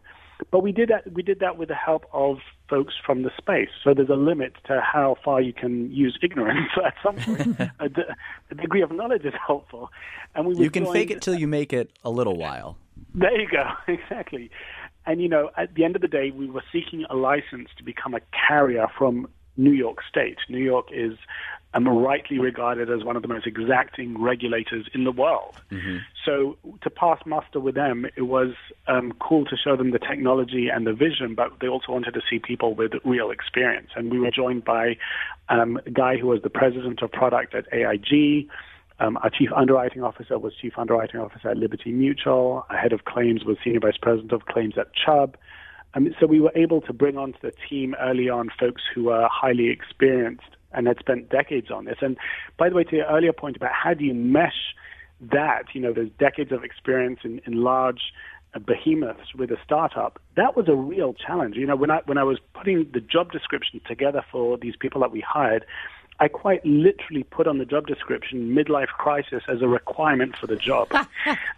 But 0.50 0.62
we 0.62 0.72
did 0.72 0.90
that. 0.90 1.12
We 1.12 1.22
did 1.22 1.38
that 1.40 1.56
with 1.56 1.68
the 1.68 1.74
help 1.74 2.06
of 2.12 2.38
folks 2.68 2.94
from 3.06 3.22
the 3.22 3.30
space. 3.38 3.68
So 3.82 3.94
there's 3.94 4.08
a 4.08 4.16
limit 4.16 4.54
to 4.66 4.80
how 4.80 5.16
far 5.24 5.40
you 5.40 5.52
can 5.52 5.92
use 5.92 6.18
ignorance. 6.22 6.70
At 6.84 6.94
some 7.02 7.16
point, 7.16 7.60
a, 7.80 7.88
a, 8.50 8.54
degree 8.54 8.82
of 8.82 8.90
knowledge 8.90 9.24
is 9.24 9.34
helpful. 9.46 9.90
And 10.34 10.46
we 10.46 10.56
you 10.56 10.70
can 10.70 10.90
fake 10.92 11.10
it 11.10 11.22
till 11.22 11.34
you 11.34 11.46
make 11.46 11.72
it 11.72 11.90
a 12.04 12.10
little 12.10 12.36
while. 12.36 12.76
There 13.14 13.40
you 13.40 13.48
go, 13.48 13.64
exactly. 13.92 14.50
And 15.06 15.20
you 15.20 15.28
know, 15.28 15.50
at 15.56 15.74
the 15.74 15.84
end 15.84 15.96
of 15.96 16.02
the 16.02 16.08
day, 16.08 16.30
we 16.30 16.48
were 16.48 16.64
seeking 16.72 17.04
a 17.10 17.16
license 17.16 17.68
to 17.76 17.84
become 17.84 18.14
a 18.14 18.20
carrier 18.48 18.86
from 18.96 19.28
New 19.56 19.72
York 19.72 19.98
State. 20.08 20.38
New 20.48 20.62
York 20.62 20.88
is 20.92 21.16
um, 21.74 21.88
rightly 21.88 22.38
regarded 22.38 22.90
as 22.90 23.04
one 23.04 23.16
of 23.16 23.22
the 23.22 23.28
most 23.28 23.46
exacting 23.46 24.20
regulators 24.20 24.88
in 24.94 25.04
the 25.04 25.12
world. 25.12 25.60
Mm-hmm. 25.70 25.98
So 26.24 26.56
to 26.82 26.90
pass 26.90 27.18
muster 27.26 27.60
with 27.60 27.74
them, 27.74 28.06
it 28.16 28.22
was 28.22 28.54
um, 28.86 29.12
cool 29.20 29.44
to 29.46 29.56
show 29.56 29.76
them 29.76 29.90
the 29.90 29.98
technology 29.98 30.68
and 30.68 30.86
the 30.86 30.92
vision, 30.92 31.34
but 31.34 31.60
they 31.60 31.68
also 31.68 31.92
wanted 31.92 32.14
to 32.14 32.20
see 32.28 32.38
people 32.38 32.74
with 32.74 32.92
real 33.04 33.30
experience. 33.30 33.90
And 33.96 34.10
we 34.10 34.18
were 34.18 34.30
joined 34.30 34.64
by 34.64 34.96
um, 35.48 35.80
a 35.84 35.90
guy 35.90 36.16
who 36.16 36.28
was 36.28 36.42
the 36.42 36.50
president 36.50 37.02
of 37.02 37.10
product 37.12 37.54
at 37.54 37.66
AIG. 37.72 38.48
Um, 39.00 39.18
our 39.22 39.30
chief 39.30 39.50
underwriting 39.54 40.02
officer 40.02 40.38
was 40.38 40.52
chief 40.60 40.74
underwriting 40.78 41.20
officer 41.20 41.50
at 41.50 41.56
Liberty 41.56 41.90
Mutual. 41.90 42.64
Our 42.70 42.76
head 42.76 42.92
of 42.92 43.04
claims 43.04 43.44
was 43.44 43.56
senior 43.64 43.80
vice 43.80 43.96
president 44.00 44.32
of 44.32 44.46
claims 44.46 44.74
at 44.78 44.88
Chubb. 44.94 45.36
Um, 45.94 46.14
so 46.20 46.26
we 46.26 46.40
were 46.40 46.52
able 46.54 46.80
to 46.82 46.92
bring 46.92 47.16
onto 47.16 47.38
the 47.40 47.52
team 47.68 47.94
early 48.00 48.28
on 48.28 48.50
folks 48.58 48.82
who 48.94 49.04
were 49.04 49.28
highly 49.30 49.68
experienced 49.68 50.44
and 50.72 50.86
had 50.86 50.98
spent 50.98 51.28
decades 51.28 51.70
on 51.70 51.84
this. 51.84 51.98
And 52.00 52.16
by 52.56 52.68
the 52.68 52.74
way, 52.74 52.84
to 52.84 52.96
your 52.96 53.06
earlier 53.06 53.32
point 53.32 53.56
about 53.56 53.72
how 53.72 53.94
do 53.94 54.04
you 54.04 54.14
mesh 54.14 54.74
that, 55.20 55.64
you 55.72 55.80
know, 55.80 55.92
those 55.92 56.10
decades 56.18 56.52
of 56.52 56.64
experience 56.64 57.20
in, 57.24 57.40
in 57.46 57.62
large 57.62 58.12
uh, 58.54 58.58
behemoths 58.58 59.34
with 59.36 59.50
a 59.50 59.56
startup, 59.64 60.20
that 60.36 60.56
was 60.56 60.68
a 60.68 60.74
real 60.74 61.14
challenge. 61.14 61.56
You 61.56 61.66
know, 61.66 61.76
when 61.76 61.90
I 61.90 62.00
when 62.06 62.18
I 62.18 62.24
was 62.24 62.38
putting 62.54 62.90
the 62.92 63.00
job 63.00 63.32
description 63.32 63.80
together 63.86 64.24
for 64.30 64.58
these 64.58 64.74
people 64.76 65.00
that 65.00 65.12
we 65.12 65.20
hired, 65.20 65.64
I 66.20 66.28
quite 66.28 66.64
literally 66.64 67.24
put 67.24 67.46
on 67.46 67.58
the 67.58 67.64
job 67.64 67.86
description 67.86 68.54
midlife 68.54 68.86
crisis 68.86 69.42
as 69.48 69.62
a 69.62 69.68
requirement 69.68 70.36
for 70.36 70.46
the 70.46 70.56
job. 70.56 70.88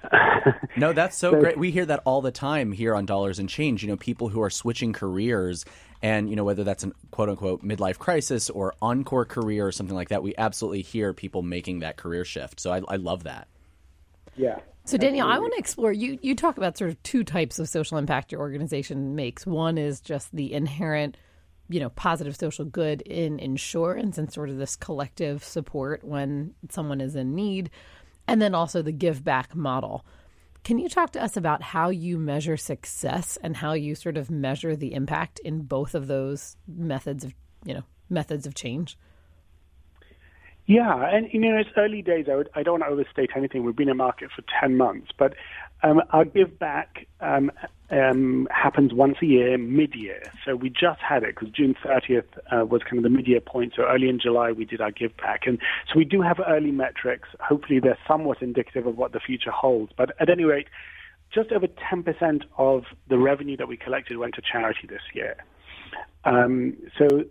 no, 0.77 0.92
that's 0.92 1.16
so, 1.16 1.33
so, 1.33 1.40
great. 1.40 1.59
We 1.59 1.71
hear 1.71 1.85
that 1.87 2.01
all 2.05 2.23
the 2.23 2.31
time 2.31 2.73
here 2.73 2.95
on 2.95 3.05
Dollars 3.05 3.38
and 3.38 3.49
Change. 3.49 3.83
You 3.83 3.88
know, 3.88 3.97
people 3.97 4.29
who 4.29 4.40
are 4.42 4.51
switching 4.51 4.95
careers 4.95 5.66
and, 6.03 6.31
you 6.31 6.37
know, 6.37 6.45
whether 6.45 6.64
that's 6.64 6.85
a 6.85 6.92
quote 7.11 7.29
unquote 7.29 7.62
midlife 7.62 7.99
crisis 7.99 8.49
or 8.49 8.75
encore 8.81 9.27
career 9.27 9.66
or 9.66 9.73
something 9.73 9.95
like 9.97 10.09
that, 10.09 10.23
we 10.23 10.35
absolutely 10.38 10.83
hear 10.83 11.12
people 11.12 11.42
making 11.42 11.81
that 11.81 11.97
career 11.97 12.25
shift. 12.25 12.59
So 12.59 12.73
I, 12.73 12.81
I 12.88 12.97
love 12.97 13.25
that. 13.25 13.49
Yeah. 14.37 14.61
So 14.87 14.97
Daniel, 14.97 15.27
I 15.27 15.38
want 15.38 15.53
to 15.53 15.59
explore 15.59 15.92
you 15.92 16.16
you 16.23 16.37
talk 16.37 16.59
about 16.59 16.79
sort 16.79 16.90
of 16.90 17.03
two 17.03 17.25
types 17.25 17.59
of 17.59 17.69
social 17.69 17.99
impact 17.99 18.31
your 18.31 18.40
organization 18.40 19.16
makes. 19.16 19.45
One 19.45 19.79
is 19.79 20.01
just 20.01 20.35
the 20.35 20.53
inherent 20.53 21.16
you 21.68 21.81
know 21.81 21.90
positive 21.90 22.37
social 22.37 22.64
good 22.64 23.02
in 23.02 23.38
insurance 23.38 24.18
and 24.18 24.33
sort 24.33 24.50
of 24.50 24.57
this 24.57 24.76
collective 24.76 25.42
support 25.42 26.05
when 26.05 26.55
someone 26.70 27.00
is 27.00 27.16
in 27.16 27.35
need 27.35 27.70
and 28.29 28.40
then 28.40 28.55
also 28.55 28.83
the 28.83 28.92
give 28.92 29.24
back 29.24 29.55
model. 29.55 30.05
Can 30.64 30.79
you 30.79 30.88
talk 30.88 31.12
to 31.12 31.22
us 31.22 31.37
about 31.37 31.62
how 31.62 31.90
you 31.90 32.18
measure 32.18 32.57
success 32.57 33.38
and 33.40 33.57
how 33.57 33.74
you 33.74 33.94
sort 33.94 34.16
of 34.16 34.31
measure 34.31 34.74
the 34.74 34.94
impact 34.94 35.38
in 35.38 35.62
both 35.62 35.94
of 35.94 36.09
those 36.09 36.57
methods 36.66 37.24
of, 37.24 37.35
you 37.64 37.74
know, 37.74 37.85
methods 38.11 38.46
of 38.46 38.55
change? 38.55 38.98
Yeah, 40.66 41.09
and 41.09 41.29
you 41.33 41.38
know, 41.38 41.57
it's 41.57 41.70
early 41.76 42.02
days. 42.02 42.26
I, 42.29 42.35
would, 42.35 42.50
I 42.57 42.64
don't 42.64 42.81
want 42.81 42.83
to 42.83 42.88
overstate 42.88 43.31
anything. 43.37 43.62
We've 43.62 43.76
been 43.76 43.88
in 43.88 43.96
market 43.96 44.31
for 44.35 44.42
10 44.61 44.76
months, 44.76 45.12
but 45.16 45.35
um, 45.85 46.02
our 46.11 46.24
give 46.24 46.59
back 46.59 47.07
um, 47.20 47.52
um, 47.90 48.49
happens 48.51 48.92
once 48.92 49.18
a 49.22 49.27
year, 49.27 49.57
mid 49.59 49.94
year. 49.94 50.22
So 50.44 50.57
we 50.57 50.70
just 50.70 51.01
had 51.01 51.22
it 51.22 51.35
because 51.35 51.51
June 51.51 51.75
30th 51.85 52.25
uh, 52.51 52.64
was 52.64 52.83
kind 52.83 52.99
of 52.99 53.05
the 53.05 53.11
mid 53.11 53.27
year 53.27 53.40
point. 53.40 53.75
So 53.77 53.83
early 53.83 54.09
in 54.09 54.18
July, 54.18 54.53
we 54.53 54.64
did 54.64 54.81
our 54.81 54.90
give 54.90 55.16
back. 55.16 55.42
And 55.46 55.59
so 55.88 55.99
we 55.99 56.05
do 56.05 56.22
have 56.22 56.40
early 56.46 56.72
metrics. 56.72 57.29
Hopefully, 57.40 57.81
they're 57.81 57.99
somewhat 58.07 58.42
indicative 58.42 58.87
of 58.87 58.96
what 58.96 59.12
the 59.12 59.20
future 59.20 59.51
holds. 59.51 59.92
But 59.96 60.20
at 60.20 60.29
any 60.29 60.44
rate, 60.44 60.66
just 61.33 61.53
over 61.53 61.66
10% 61.66 62.42
of 62.59 62.85
the 63.09 63.18
revenue 63.18 63.57
that 63.57 63.68
we 63.68 63.77
collected 63.77 64.16
went 64.18 64.35
to 64.35 64.42
charity 64.42 64.87
this 64.88 65.03
year. 65.14 65.37
Um, 66.25 66.77
so 66.99 67.25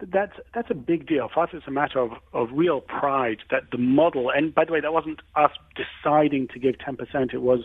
that's 0.00 0.34
that's 0.54 0.70
a 0.70 0.74
big 0.74 1.06
deal. 1.06 1.28
For 1.32 1.44
us, 1.44 1.50
it's 1.52 1.66
a 1.66 1.72
matter 1.72 1.98
of, 1.98 2.12
of 2.32 2.48
real 2.52 2.80
pride 2.80 3.38
that 3.50 3.70
the 3.72 3.78
model, 3.78 4.30
and 4.30 4.54
by 4.54 4.64
the 4.64 4.72
way, 4.72 4.80
that 4.80 4.92
wasn't 4.92 5.20
us 5.34 5.50
deciding 5.74 6.48
to 6.48 6.58
give 6.58 6.76
10%. 6.76 7.34
It 7.34 7.42
was 7.42 7.64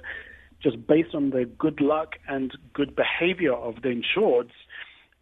just 0.64 0.88
based 0.88 1.14
on 1.14 1.32
the 1.32 1.46
good 1.58 1.82
luck 1.82 2.16
and 2.28 2.52
good 2.74 2.96
behavior 2.96 3.54
of 3.54 3.82
the 3.82 3.90
insureds, 3.90 4.52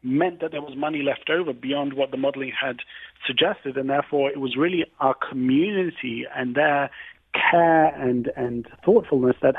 meant 0.04 0.42
that 0.42 0.52
there 0.52 0.62
was 0.62 0.76
money 0.76 1.04
left 1.04 1.30
over 1.30 1.54
beyond 1.54 1.94
what 1.94 2.12
the 2.12 2.18
modeling 2.18 2.52
had 2.60 2.78
suggested, 3.26 3.78
and 3.78 3.90
therefore 3.90 4.30
it 4.30 4.40
was 4.40 4.56
really 4.58 4.86
our 5.00 5.16
community 5.16 6.26
and 6.36 6.56
their 6.56 6.90
care 7.34 7.88
and 7.88 8.32
and 8.36 8.68
thoughtfulness 8.84 9.36
that 9.42 9.56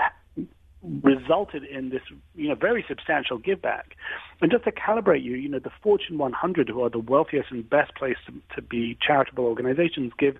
resulted 1.02 1.62
in 1.64 1.90
this, 1.90 2.02
you 2.34 2.48
know, 2.48 2.56
very 2.56 2.84
substantial 2.88 3.38
give 3.38 3.62
back. 3.62 3.94
And 4.40 4.50
just 4.50 4.64
to 4.64 4.72
calibrate 4.72 5.22
you, 5.22 5.34
you 5.36 5.48
know, 5.48 5.60
the 5.60 5.70
Fortune 5.82 6.18
100, 6.18 6.68
who 6.68 6.82
are 6.82 6.90
the 6.90 6.98
wealthiest 6.98 7.52
and 7.52 7.68
best 7.68 7.94
placed 7.94 8.18
to, 8.26 8.32
to 8.56 8.62
be 8.62 8.98
charitable 9.00 9.44
organizations, 9.44 10.12
give 10.18 10.38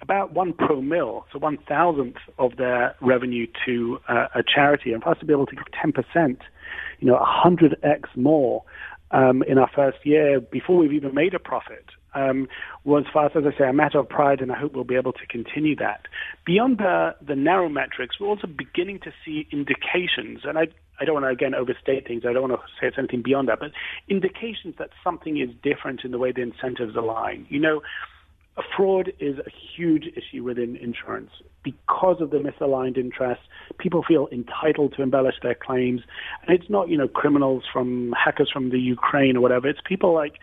about 0.00 0.32
one 0.32 0.52
pro 0.52 0.80
mil, 0.80 1.26
so 1.32 1.38
one 1.38 1.58
thousandth 1.68 2.18
of 2.38 2.56
their 2.56 2.94
revenue 3.00 3.46
to 3.64 3.98
uh, 4.08 4.26
a 4.34 4.42
charity. 4.42 4.92
And 4.92 5.02
for 5.02 5.10
us 5.10 5.18
to 5.20 5.26
be 5.26 5.32
able 5.32 5.46
to 5.46 5.56
give 5.56 5.64
10%, 5.84 6.38
you 7.00 7.06
know, 7.08 7.18
100x 7.18 8.04
more 8.14 8.62
um, 9.10 9.42
in 9.42 9.58
our 9.58 9.70
first 9.74 9.98
year 10.04 10.40
before 10.40 10.76
we've 10.76 10.92
even 10.92 11.14
made 11.14 11.34
a 11.34 11.38
profit 11.38 11.86
um, 12.16 12.48
was 12.84 13.04
for 13.12 13.26
us, 13.26 13.32
as 13.36 13.44
I 13.46 13.56
say, 13.56 13.68
a 13.68 13.72
matter 13.72 13.98
of 13.98 14.08
pride, 14.08 14.40
and 14.40 14.50
I 14.50 14.58
hope 14.58 14.74
we'll 14.74 14.84
be 14.84 14.96
able 14.96 15.12
to 15.12 15.26
continue 15.26 15.76
that. 15.76 16.06
Beyond 16.44 16.78
the, 16.78 17.14
the 17.24 17.36
narrow 17.36 17.68
metrics, 17.68 18.18
we're 18.18 18.28
also 18.28 18.46
beginning 18.46 19.00
to 19.00 19.12
see 19.24 19.46
indications, 19.52 20.40
and 20.44 20.58
I, 20.58 20.68
I 20.98 21.04
don't 21.04 21.14
want 21.14 21.26
to 21.26 21.30
again 21.30 21.54
overstate 21.54 22.08
things. 22.08 22.22
I 22.26 22.32
don't 22.32 22.48
want 22.48 22.60
to 22.60 22.66
say 22.80 22.88
it's 22.88 22.98
anything 22.98 23.22
beyond 23.22 23.48
that, 23.48 23.60
but 23.60 23.72
indications 24.08 24.76
that 24.78 24.90
something 25.04 25.38
is 25.38 25.50
different 25.62 26.04
in 26.04 26.10
the 26.10 26.18
way 26.18 26.32
the 26.32 26.40
incentives 26.40 26.96
align. 26.96 27.46
You 27.50 27.60
know, 27.60 27.82
fraud 28.76 29.12
is 29.20 29.38
a 29.38 29.50
huge 29.76 30.04
issue 30.16 30.42
within 30.42 30.76
insurance 30.76 31.30
because 31.62 32.20
of 32.20 32.30
the 32.30 32.38
misaligned 32.38 32.96
interests. 32.96 33.44
People 33.78 34.02
feel 34.02 34.28
entitled 34.32 34.94
to 34.96 35.02
embellish 35.02 35.34
their 35.42 35.54
claims, 35.54 36.00
and 36.46 36.58
it's 36.58 36.70
not 36.70 36.88
you 36.88 36.96
know 36.96 37.08
criminals 37.08 37.64
from 37.70 38.12
hackers 38.12 38.50
from 38.50 38.70
the 38.70 38.78
Ukraine 38.78 39.36
or 39.36 39.40
whatever. 39.40 39.68
It's 39.68 39.80
people 39.84 40.14
like 40.14 40.34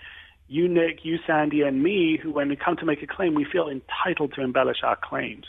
you, 0.48 0.68
Nick, 0.68 1.00
you, 1.04 1.18
Sandy, 1.26 1.62
and 1.62 1.82
me, 1.82 2.20
who, 2.22 2.32
when 2.32 2.50
we 2.50 2.56
come 2.56 2.76
to 2.78 2.86
make 2.86 3.02
a 3.02 3.08
claim, 3.08 3.34
we 3.34 3.46
feel 3.46 3.68
entitled 3.68 4.34
to 4.36 4.42
embellish 4.42 4.84
our 4.84 4.98
claims. 5.02 5.46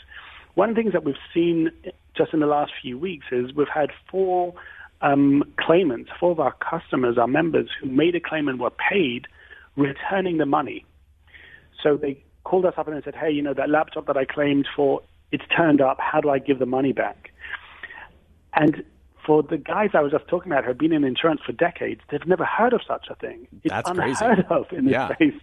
One 0.55 0.69
of 0.69 0.75
the 0.75 0.81
things 0.81 0.93
that 0.93 1.03
we've 1.03 1.15
seen 1.33 1.69
just 2.17 2.33
in 2.33 2.39
the 2.39 2.47
last 2.47 2.71
few 2.81 2.97
weeks 2.97 3.25
is 3.31 3.53
we've 3.53 3.67
had 3.67 3.91
four 4.09 4.55
um, 5.01 5.43
claimants, 5.59 6.09
four 6.19 6.31
of 6.31 6.39
our 6.39 6.53
customers, 6.53 7.17
our 7.17 7.27
members, 7.27 7.69
who 7.79 7.89
made 7.89 8.15
a 8.15 8.19
claim 8.19 8.47
and 8.47 8.59
were 8.59 8.71
paid, 8.71 9.27
returning 9.75 10.37
the 10.37 10.45
money. 10.45 10.85
So 11.83 11.97
they 11.97 12.23
called 12.45 12.65
us 12.65 12.75
up 12.77 12.87
and 12.87 13.03
said, 13.03 13.15
"Hey, 13.15 13.31
you 13.31 13.41
know 13.41 13.53
that 13.53 13.69
laptop 13.69 14.07
that 14.07 14.15
I 14.15 14.23
claimed 14.23 14.67
for, 14.75 15.01
it's 15.31 15.43
turned 15.55 15.81
up. 15.81 15.99
How 15.99 16.21
do 16.21 16.29
I 16.29 16.39
give 16.39 16.59
the 16.59 16.65
money 16.65 16.93
back?" 16.93 17.31
And 18.53 18.83
for 19.25 19.43
the 19.43 19.57
guys 19.57 19.89
I 19.93 20.01
was 20.01 20.11
just 20.11 20.27
talking 20.27 20.51
about 20.51 20.63
who 20.63 20.69
have 20.69 20.77
been 20.77 20.93
in 20.93 21.03
insurance 21.03 21.41
for 21.45 21.51
decades, 21.51 22.01
they've 22.09 22.25
never 22.25 22.45
heard 22.45 22.73
of 22.73 22.81
such 22.87 23.07
a 23.09 23.15
thing. 23.15 23.47
It's 23.63 23.73
That's 23.73 23.89
unheard 23.89 24.15
crazy. 24.17 24.45
of 24.49 24.65
in 24.71 24.85
this 24.85 24.93
yeah. 24.93 25.13
space. 25.13 25.41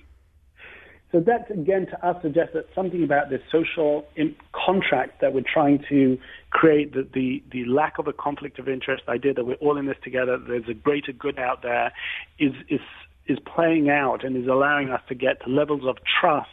So 1.13 1.21
that 1.21 1.51
again 1.51 1.87
to 1.89 2.07
us 2.07 2.17
suggests 2.23 2.55
that 2.55 2.69
something 2.75 3.05
about 3.05 3.29
this 3.29 3.43
social 3.53 4.07
contract 4.53 5.21
that 5.21 5.35
we're 5.35 5.43
trying 5.43 5.85
to 5.91 6.19
create, 6.51 6.95
the, 6.95 7.07
the, 7.13 7.43
the 7.53 7.67
lack 7.67 7.99
of 7.99 8.09
a 8.09 8.15
conflict 8.15 8.59
of 8.59 8.67
interest 8.67 9.03
the 9.05 9.13
idea 9.13 9.35
that 9.35 9.45
we're 9.45 9.57
all 9.57 9.77
in 9.77 9.85
this 9.85 9.99
together, 10.03 10.39
there's 10.39 10.69
a 10.71 10.75
greater 10.75 11.13
good 11.13 11.39
out 11.39 11.61
there, 11.61 11.93
is, 12.39 12.55
is, 12.71 12.81
is 13.27 13.39
playing 13.41 13.91
out 13.91 14.25
and 14.25 14.35
is 14.39 14.49
allowing 14.49 14.89
us 14.89 15.03
to 15.09 15.15
get 15.15 15.43
to 15.45 15.51
levels 15.51 15.83
of 15.87 15.99
trust 16.19 16.49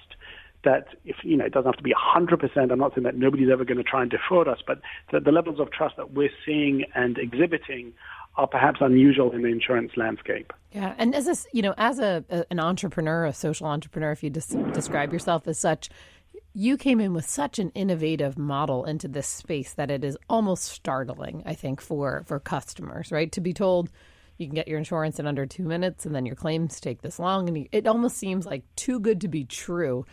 that 0.63 0.87
if 1.05 1.17
you 1.23 1.37
know 1.37 1.45
it 1.45 1.53
doesn't 1.53 1.67
have 1.67 1.77
to 1.77 1.83
be 1.83 1.93
100% 1.93 2.71
i'm 2.71 2.79
not 2.79 2.93
saying 2.93 3.03
that 3.03 3.15
nobody's 3.15 3.49
ever 3.49 3.63
going 3.63 3.77
to 3.77 3.83
try 3.83 4.01
and 4.01 4.11
defraud 4.11 4.47
us 4.47 4.59
but 4.65 4.81
that 5.11 5.23
the 5.23 5.31
levels 5.31 5.59
of 5.59 5.71
trust 5.71 5.95
that 5.97 6.11
we're 6.11 6.29
seeing 6.45 6.83
and 6.95 7.17
exhibiting 7.17 7.93
are 8.35 8.47
perhaps 8.47 8.79
unusual 8.79 9.31
in 9.31 9.41
the 9.41 9.49
insurance 9.49 9.91
landscape. 9.97 10.53
Yeah 10.71 10.93
and 10.97 11.13
as 11.15 11.27
a 11.27 11.35
you 11.55 11.61
know 11.61 11.73
as 11.77 11.99
a, 11.99 12.23
a 12.29 12.45
an 12.51 12.59
entrepreneur 12.59 13.25
a 13.25 13.33
social 13.33 13.67
entrepreneur 13.67 14.11
if 14.11 14.23
you 14.23 14.29
des- 14.29 14.71
describe 14.73 15.11
yourself 15.11 15.47
as 15.47 15.59
such 15.59 15.89
you 16.53 16.77
came 16.77 16.99
in 16.99 17.13
with 17.13 17.29
such 17.29 17.59
an 17.59 17.69
innovative 17.71 18.37
model 18.37 18.85
into 18.85 19.07
this 19.07 19.27
space 19.27 19.73
that 19.75 19.91
it 19.91 20.03
is 20.03 20.17
almost 20.29 20.65
startling 20.65 21.43
i 21.45 21.53
think 21.53 21.81
for 21.81 22.23
for 22.27 22.39
customers 22.39 23.11
right? 23.11 23.31
To 23.31 23.41
be 23.41 23.53
told 23.53 23.89
you 24.37 24.47
can 24.47 24.55
get 24.55 24.69
your 24.69 24.77
insurance 24.77 25.19
in 25.19 25.27
under 25.27 25.45
two 25.45 25.65
minutes 25.65 26.05
and 26.05 26.15
then 26.15 26.25
your 26.25 26.35
claims 26.35 26.79
take 26.79 27.01
this 27.01 27.19
long 27.19 27.49
and 27.49 27.67
it 27.71 27.87
almost 27.87 28.17
seems 28.17 28.45
like 28.45 28.63
too 28.75 28.99
good 28.99 29.21
to 29.21 29.27
be 29.27 29.43
true 29.43 30.05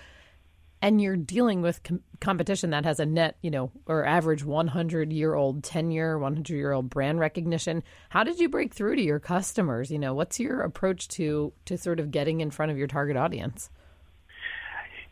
and 0.83 1.01
you're 1.01 1.17
dealing 1.17 1.63
with 1.63 1.83
com- 1.83 2.03
competition 2.21 2.71
that 2.71 2.85
has 2.85 3.01
a 3.01 3.07
net, 3.07 3.37
you 3.43 3.51
know, 3.51 3.71
or 3.87 4.05
average 4.05 4.45
100 4.45 5.13
year 5.13 5.35
old 5.35 5.65
tenure, 5.65 6.19
100 6.19 6.55
year 6.55 6.73
old 6.73 6.91
brand 6.91 7.19
recognition. 7.19 7.83
How 8.11 8.25
did 8.25 8.39
you 8.39 8.49
break 8.49 8.75
through 8.75 8.97
to 8.97 9.03
your 9.03 9.19
customers? 9.19 9.91
You 9.91 9.99
know, 9.99 10.15
what's 10.15 10.39
your 10.39 10.61
approach 10.61 11.09
to 11.09 11.53
to 11.65 11.79
sort 11.79 12.01
of 12.01 12.11
getting 12.11 12.41
in 12.41 12.51
front 12.51 12.73
of 12.73 12.79
your 12.79 12.87
target 12.87 13.17
audience? 13.17 13.71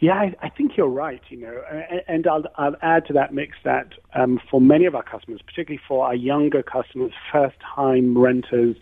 Yeah, 0.01 0.15
I, 0.15 0.35
I 0.43 0.49
think 0.51 0.77
you're 0.77 0.89
right. 0.89 1.23
You 1.29 1.39
know, 1.39 1.63
and, 1.71 2.03
and 2.09 2.27
I'll, 2.27 2.45
I'll 2.57 2.77
add 2.83 3.07
to 3.07 3.13
that 3.15 3.33
mix 3.33 3.57
that 3.65 3.93
um, 4.15 4.41
for 4.51 4.61
many 4.61 4.85
of 4.85 4.95
our 4.95 5.03
customers, 5.03 5.41
particularly 5.41 5.81
for 5.87 6.07
our 6.07 6.15
younger 6.15 6.63
customers, 6.63 7.13
first 7.33 7.57
time 7.75 8.19
renters, 8.19 8.77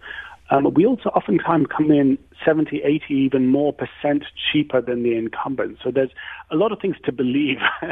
um, 0.53 0.75
we 0.75 0.85
also 0.85 1.09
oftentimes 1.09 1.67
come 1.75 1.91
in 1.91 2.19
70, 2.45 2.83
80, 2.83 3.15
even 3.15 3.49
more 3.49 3.73
percent 3.73 4.25
cheaper 4.53 4.83
than 4.83 5.03
the 5.03 5.17
incumbent. 5.17 5.79
So 5.83 5.91
there's 5.91 6.11
a 6.51 6.57
lot 6.57 6.73
of 6.73 6.79
things 6.79 6.97
to 7.07 7.13
believe. 7.13 7.57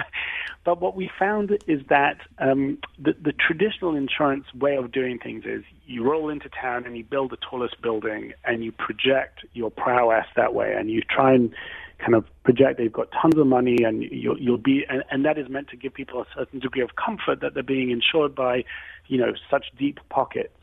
but 0.65 0.79
what 0.79 0.95
we 0.95 1.11
found 1.19 1.57
is 1.67 1.81
that 1.89 2.19
um, 2.39 2.77
the, 2.99 3.15
the 3.19 3.33
traditional 3.33 3.97
insurance 3.97 4.45
way 4.53 4.77
of 4.77 4.93
doing 4.93 5.19
things 5.19 5.45
is 5.47 5.65
you 5.87 6.05
roll 6.05 6.29
into 6.29 6.51
town 6.51 6.85
and 6.85 6.99
you 6.99 7.05
build 7.05 7.31
the 7.31 7.39
tallest 7.39 7.81
building 7.81 8.35
and 8.45 8.63
you 8.63 8.73
project 8.73 9.39
your 9.55 9.71
prowess 9.71 10.27
that 10.37 10.53
way 10.53 10.75
and 10.77 10.91
you 10.91 11.01
try 11.01 11.33
and 11.33 11.55
kind 11.99 12.15
of 12.15 12.27
project 12.45 12.77
they've 12.77 12.93
got 12.93 13.09
tons 13.23 13.39
of 13.39 13.47
money 13.47 13.79
and 13.85 14.03
you'll, 14.03 14.39
you'll 14.39 14.59
be 14.59 14.85
and, 14.89 15.03
and 15.11 15.25
that 15.25 15.39
is 15.39 15.49
meant 15.49 15.69
to 15.69 15.77
give 15.77 15.95
people 15.95 16.21
a 16.21 16.27
certain 16.35 16.59
degree 16.59 16.83
of 16.83 16.91
comfort 16.97 17.41
that 17.41 17.55
they're 17.55 17.63
being 17.63 17.91
insured 17.91 18.35
by 18.35 18.65
you 19.07 19.19
know 19.19 19.33
such 19.51 19.67
deep 19.79 20.01
pockets 20.09 20.57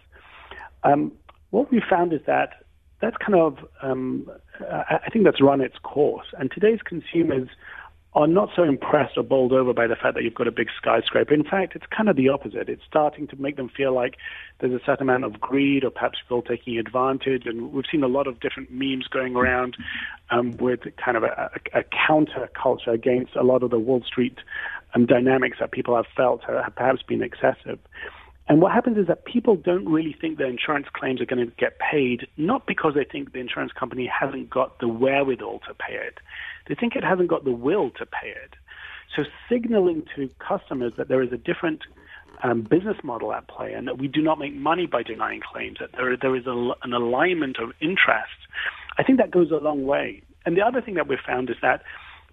um, 0.83 1.11
what 1.51 1.71
we 1.71 1.81
found 1.89 2.13
is 2.13 2.21
that 2.27 2.63
that's 3.01 3.17
kind 3.17 3.35
of, 3.35 3.57
um, 3.81 4.29
I 4.59 5.09
think 5.11 5.25
that's 5.25 5.41
run 5.41 5.61
its 5.61 5.77
course. 5.83 6.27
And 6.39 6.51
today's 6.51 6.79
consumers 6.83 7.47
are 8.17 8.25
not 8.25 8.49
so 8.55 8.63
impressed 8.63 9.15
or 9.15 9.23
bowled 9.23 9.53
over 9.53 9.73
by 9.73 9.85
the 9.85 9.95
fact 9.95 10.15
that 10.15 10.23
you've 10.23 10.33
got 10.33 10.47
a 10.47 10.51
big 10.51 10.69
skyscraper. 10.75 11.31
In 11.31 11.43
fact, 11.43 11.75
it's 11.75 11.85
kind 11.95 12.09
of 12.09 12.15
the 12.15 12.29
opposite. 12.29 12.67
It's 12.67 12.81
starting 12.87 13.27
to 13.27 13.35
make 13.35 13.57
them 13.57 13.69
feel 13.69 13.93
like 13.93 14.15
there's 14.59 14.73
a 14.73 14.83
certain 14.83 15.03
amount 15.03 15.23
of 15.25 15.39
greed 15.39 15.83
or 15.83 15.91
perhaps 15.91 16.17
people 16.23 16.41
taking 16.41 16.79
advantage. 16.79 17.43
And 17.45 17.71
we've 17.71 17.85
seen 17.91 18.01
a 18.01 18.07
lot 18.07 18.25
of 18.25 18.39
different 18.39 18.71
memes 18.71 19.05
going 19.07 19.35
around 19.35 19.77
um, 20.31 20.57
with 20.57 20.79
kind 21.03 21.15
of 21.15 21.23
a, 21.23 21.51
a, 21.75 21.81
a 21.81 21.83
counter 22.07 22.49
culture 22.59 22.91
against 22.91 23.35
a 23.35 23.43
lot 23.43 23.61
of 23.61 23.69
the 23.69 23.77
Wall 23.77 24.01
Street 24.03 24.39
um, 24.95 25.05
dynamics 25.05 25.57
that 25.59 25.71
people 25.71 25.95
have 25.95 26.07
felt 26.15 26.43
have 26.45 26.73
perhaps 26.75 27.03
been 27.03 27.21
excessive. 27.21 27.77
And 28.49 28.61
what 28.61 28.71
happens 28.71 28.97
is 28.97 29.07
that 29.07 29.25
people 29.25 29.55
don't 29.55 29.87
really 29.87 30.15
think 30.19 30.37
their 30.37 30.47
insurance 30.47 30.87
claims 30.93 31.19
are 31.19 31.25
going 31.25 31.45
to 31.45 31.53
get 31.57 31.79
paid, 31.79 32.27
not 32.37 32.65
because 32.65 32.93
they 32.95 33.03
think 33.03 33.33
the 33.33 33.39
insurance 33.39 33.73
company 33.73 34.07
hasn't 34.07 34.49
got 34.49 34.79
the 34.79 34.87
wherewithal 34.87 35.59
to 35.67 35.73
pay 35.73 35.95
it. 35.95 36.19
They 36.67 36.75
think 36.75 36.95
it 36.95 37.03
hasn't 37.03 37.27
got 37.27 37.43
the 37.43 37.51
will 37.51 37.89
to 37.91 38.05
pay 38.05 38.29
it. 38.29 38.55
So 39.15 39.23
signaling 39.49 40.05
to 40.15 40.29
customers 40.39 40.93
that 40.97 41.09
there 41.09 41.21
is 41.21 41.31
a 41.33 41.37
different 41.37 41.81
um, 42.43 42.61
business 42.61 42.97
model 43.03 43.33
at 43.33 43.47
play 43.47 43.73
and 43.73 43.87
that 43.87 43.97
we 43.97 44.07
do 44.07 44.21
not 44.21 44.39
make 44.39 44.53
money 44.53 44.85
by 44.85 45.03
denying 45.03 45.41
claims, 45.41 45.77
that 45.79 45.91
there, 45.93 46.15
there 46.15 46.35
is 46.35 46.45
a, 46.45 46.71
an 46.83 46.93
alignment 46.93 47.57
of 47.57 47.71
interests, 47.81 48.47
I 48.97 49.03
think 49.03 49.17
that 49.17 49.31
goes 49.31 49.51
a 49.51 49.55
long 49.55 49.85
way. 49.85 50.21
And 50.45 50.55
the 50.55 50.61
other 50.61 50.81
thing 50.81 50.95
that 50.95 51.07
we've 51.07 51.19
found 51.25 51.49
is 51.49 51.57
that 51.61 51.81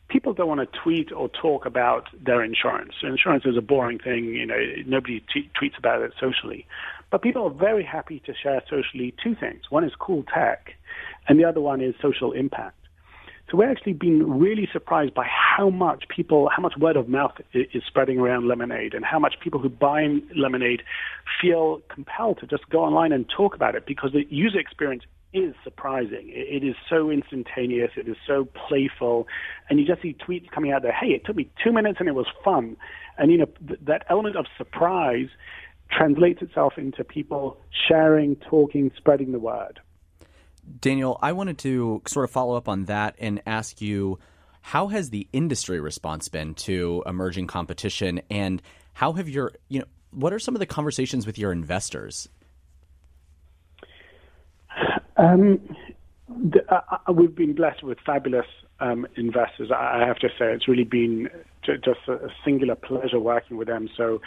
people 0.08 0.32
don't 0.32 0.48
want 0.48 0.60
to 0.60 0.78
tweet 0.78 1.12
or 1.12 1.28
talk 1.28 1.66
about 1.66 2.08
their 2.20 2.42
insurance. 2.42 2.92
Insurance 3.02 3.44
is 3.46 3.56
a 3.56 3.62
boring 3.62 3.98
thing. 3.98 4.26
You 4.26 4.46
know, 4.46 4.60
nobody 4.86 5.22
t- 5.32 5.50
tweets 5.60 5.78
about 5.78 6.02
it 6.02 6.12
socially. 6.20 6.66
But 7.10 7.22
people 7.22 7.44
are 7.44 7.50
very 7.50 7.84
happy 7.84 8.20
to 8.26 8.34
share 8.34 8.62
socially 8.68 9.14
two 9.22 9.34
things. 9.34 9.62
One 9.70 9.84
is 9.84 9.92
cool 9.98 10.24
tech, 10.24 10.74
and 11.28 11.38
the 11.38 11.44
other 11.44 11.60
one 11.60 11.80
is 11.80 11.94
social 12.00 12.32
impact. 12.32 12.76
So 13.50 13.58
we're 13.58 13.70
actually 13.70 13.92
been 13.92 14.38
really 14.38 14.68
surprised 14.72 15.12
by 15.12 15.26
how 15.28 15.68
much 15.68 16.04
people, 16.08 16.48
how 16.48 16.62
much 16.62 16.74
word 16.78 16.96
of 16.96 17.08
mouth 17.08 17.32
is 17.52 17.82
spreading 17.86 18.18
around 18.18 18.48
Lemonade 18.48 18.94
and 18.94 19.04
how 19.04 19.18
much 19.18 19.34
people 19.40 19.60
who 19.60 19.68
buy 19.68 20.18
Lemonade 20.34 20.82
feel 21.40 21.82
compelled 21.88 22.40
to 22.40 22.46
just 22.46 22.68
go 22.70 22.82
online 22.82 23.12
and 23.12 23.28
talk 23.28 23.54
about 23.54 23.74
it 23.74 23.84
because 23.86 24.12
the 24.12 24.26
user 24.30 24.58
experience 24.58 25.02
is 25.34 25.54
surprising. 25.64 26.30
It 26.30 26.64
is 26.64 26.76
so 26.88 27.10
instantaneous. 27.10 27.90
It 27.96 28.08
is 28.08 28.16
so 28.26 28.46
playful. 28.68 29.26
And 29.68 29.78
you 29.78 29.86
just 29.86 30.00
see 30.00 30.14
tweets 30.14 30.50
coming 30.50 30.72
out 30.72 30.82
there, 30.82 30.92
hey, 30.92 31.08
it 31.08 31.26
took 31.26 31.36
me 31.36 31.50
two 31.62 31.72
minutes 31.72 31.98
and 32.00 32.08
it 32.08 32.14
was 32.14 32.26
fun. 32.44 32.76
And, 33.18 33.30
you 33.30 33.38
know, 33.38 33.48
th- 33.66 33.80
that 33.82 34.06
element 34.08 34.36
of 34.36 34.46
surprise 34.56 35.28
translates 35.90 36.40
itself 36.40 36.74
into 36.78 37.04
people 37.04 37.58
sharing, 37.88 38.36
talking, 38.36 38.90
spreading 38.96 39.32
the 39.32 39.38
word. 39.38 39.80
Daniel, 40.80 41.18
I 41.20 41.32
wanted 41.32 41.58
to 41.58 42.00
sort 42.06 42.24
of 42.24 42.30
follow 42.30 42.56
up 42.56 42.68
on 42.68 42.86
that 42.86 43.16
and 43.18 43.42
ask 43.46 43.82
you 43.82 44.18
how 44.62 44.86
has 44.88 45.10
the 45.10 45.28
industry 45.32 45.78
response 45.78 46.28
been 46.28 46.54
to 46.54 47.02
emerging 47.06 47.48
competition 47.48 48.22
and 48.30 48.62
how 48.94 49.12
have 49.12 49.28
your, 49.28 49.52
you 49.68 49.80
know, 49.80 49.84
what 50.10 50.32
are 50.32 50.38
some 50.38 50.54
of 50.54 50.60
the 50.60 50.66
conversations 50.66 51.26
with 51.26 51.38
your 51.38 51.52
investors? 51.52 52.28
Um, 55.24 55.60
the, 56.28 56.60
uh, 56.68 56.98
uh, 57.08 57.12
we've 57.12 57.34
been 57.34 57.54
blessed 57.54 57.82
with 57.82 57.98
fabulous 58.04 58.46
um, 58.80 59.06
investors. 59.16 59.70
I 59.74 60.04
have 60.06 60.18
to 60.18 60.28
say, 60.28 60.52
it's 60.52 60.68
really 60.68 60.84
been 60.84 61.28
just 61.64 62.00
a 62.08 62.28
singular 62.44 62.74
pleasure 62.74 63.18
working 63.18 63.56
with 63.56 63.68
them. 63.68 63.88
So, 63.96 64.20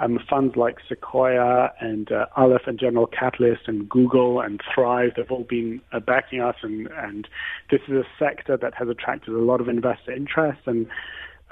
um, 0.00 0.18
funds 0.28 0.56
like 0.56 0.76
Sequoia 0.88 1.72
and 1.80 2.10
uh, 2.10 2.26
Aleph 2.36 2.66
and 2.66 2.78
General 2.78 3.06
Catalyst 3.06 3.62
and 3.66 3.88
Google 3.88 4.40
and 4.40 4.60
Thrive, 4.74 5.12
they've 5.16 5.30
all 5.30 5.44
been 5.48 5.80
uh, 5.92 6.00
backing 6.00 6.40
us, 6.40 6.56
and, 6.62 6.88
and 6.88 7.28
this 7.70 7.80
is 7.88 7.94
a 7.94 8.04
sector 8.18 8.56
that 8.56 8.74
has 8.74 8.88
attracted 8.88 9.32
a 9.34 9.38
lot 9.38 9.60
of 9.60 9.68
investor 9.68 10.12
interest. 10.12 10.60
And 10.66 10.86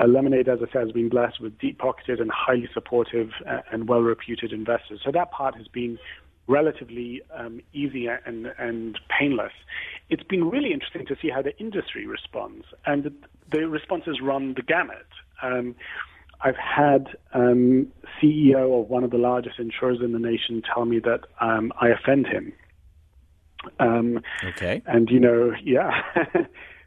uh, 0.01 0.07
Lemonade, 0.07 0.49
as 0.49 0.59
I 0.61 0.73
said, 0.73 0.83
has 0.83 0.93
been 0.93 1.09
blessed 1.09 1.41
with 1.41 1.57
deep-pocketed 1.59 2.21
and 2.21 2.31
highly 2.31 2.69
supportive 2.75 3.31
uh, 3.49 3.61
and 3.73 3.89
well-reputed 3.89 4.53
investors. 4.53 5.01
So 5.05 5.13
that 5.13 5.31
part 5.31 5.57
has 5.57 5.69
been 5.69 5.99
relatively 6.47 7.23
um, 7.37 7.61
easy 7.73 8.07
and, 8.07 8.53
and 8.59 8.99
painless. 9.19 9.53
It's 10.11 10.23
been 10.23 10.51
really 10.51 10.73
interesting 10.73 11.07
to 11.07 11.17
see 11.21 11.31
how 11.31 11.43
the 11.43 11.57
industry 11.59 12.07
responds, 12.07 12.67
and 12.87 13.05
the, 13.05 13.13
the 13.51 13.69
responses 13.69 14.21
run 14.23 14.55
the 14.55 14.63
gamut. 14.63 15.07
Um, 15.43 15.75
I've 16.43 16.57
had 16.57 17.17
um, 17.33 17.87
CEO 18.21 18.81
of 18.83 18.91
one 18.91 19.05
of 19.05 19.11
the 19.11 19.17
largest 19.19 19.59
insurers 19.59 20.01
in 20.03 20.13
the 20.13 20.19
nation 20.19 20.63
tell 20.63 20.85
me 20.85 20.99
that 21.01 21.21
um, 21.41 21.73
I 21.81 21.89
offend 21.89 22.27
him. 22.27 22.53
Um, 23.81 24.21
okay. 24.45 24.83
And 24.87 25.09
you 25.11 25.21
know, 25.21 25.53
yeah, 25.63 26.03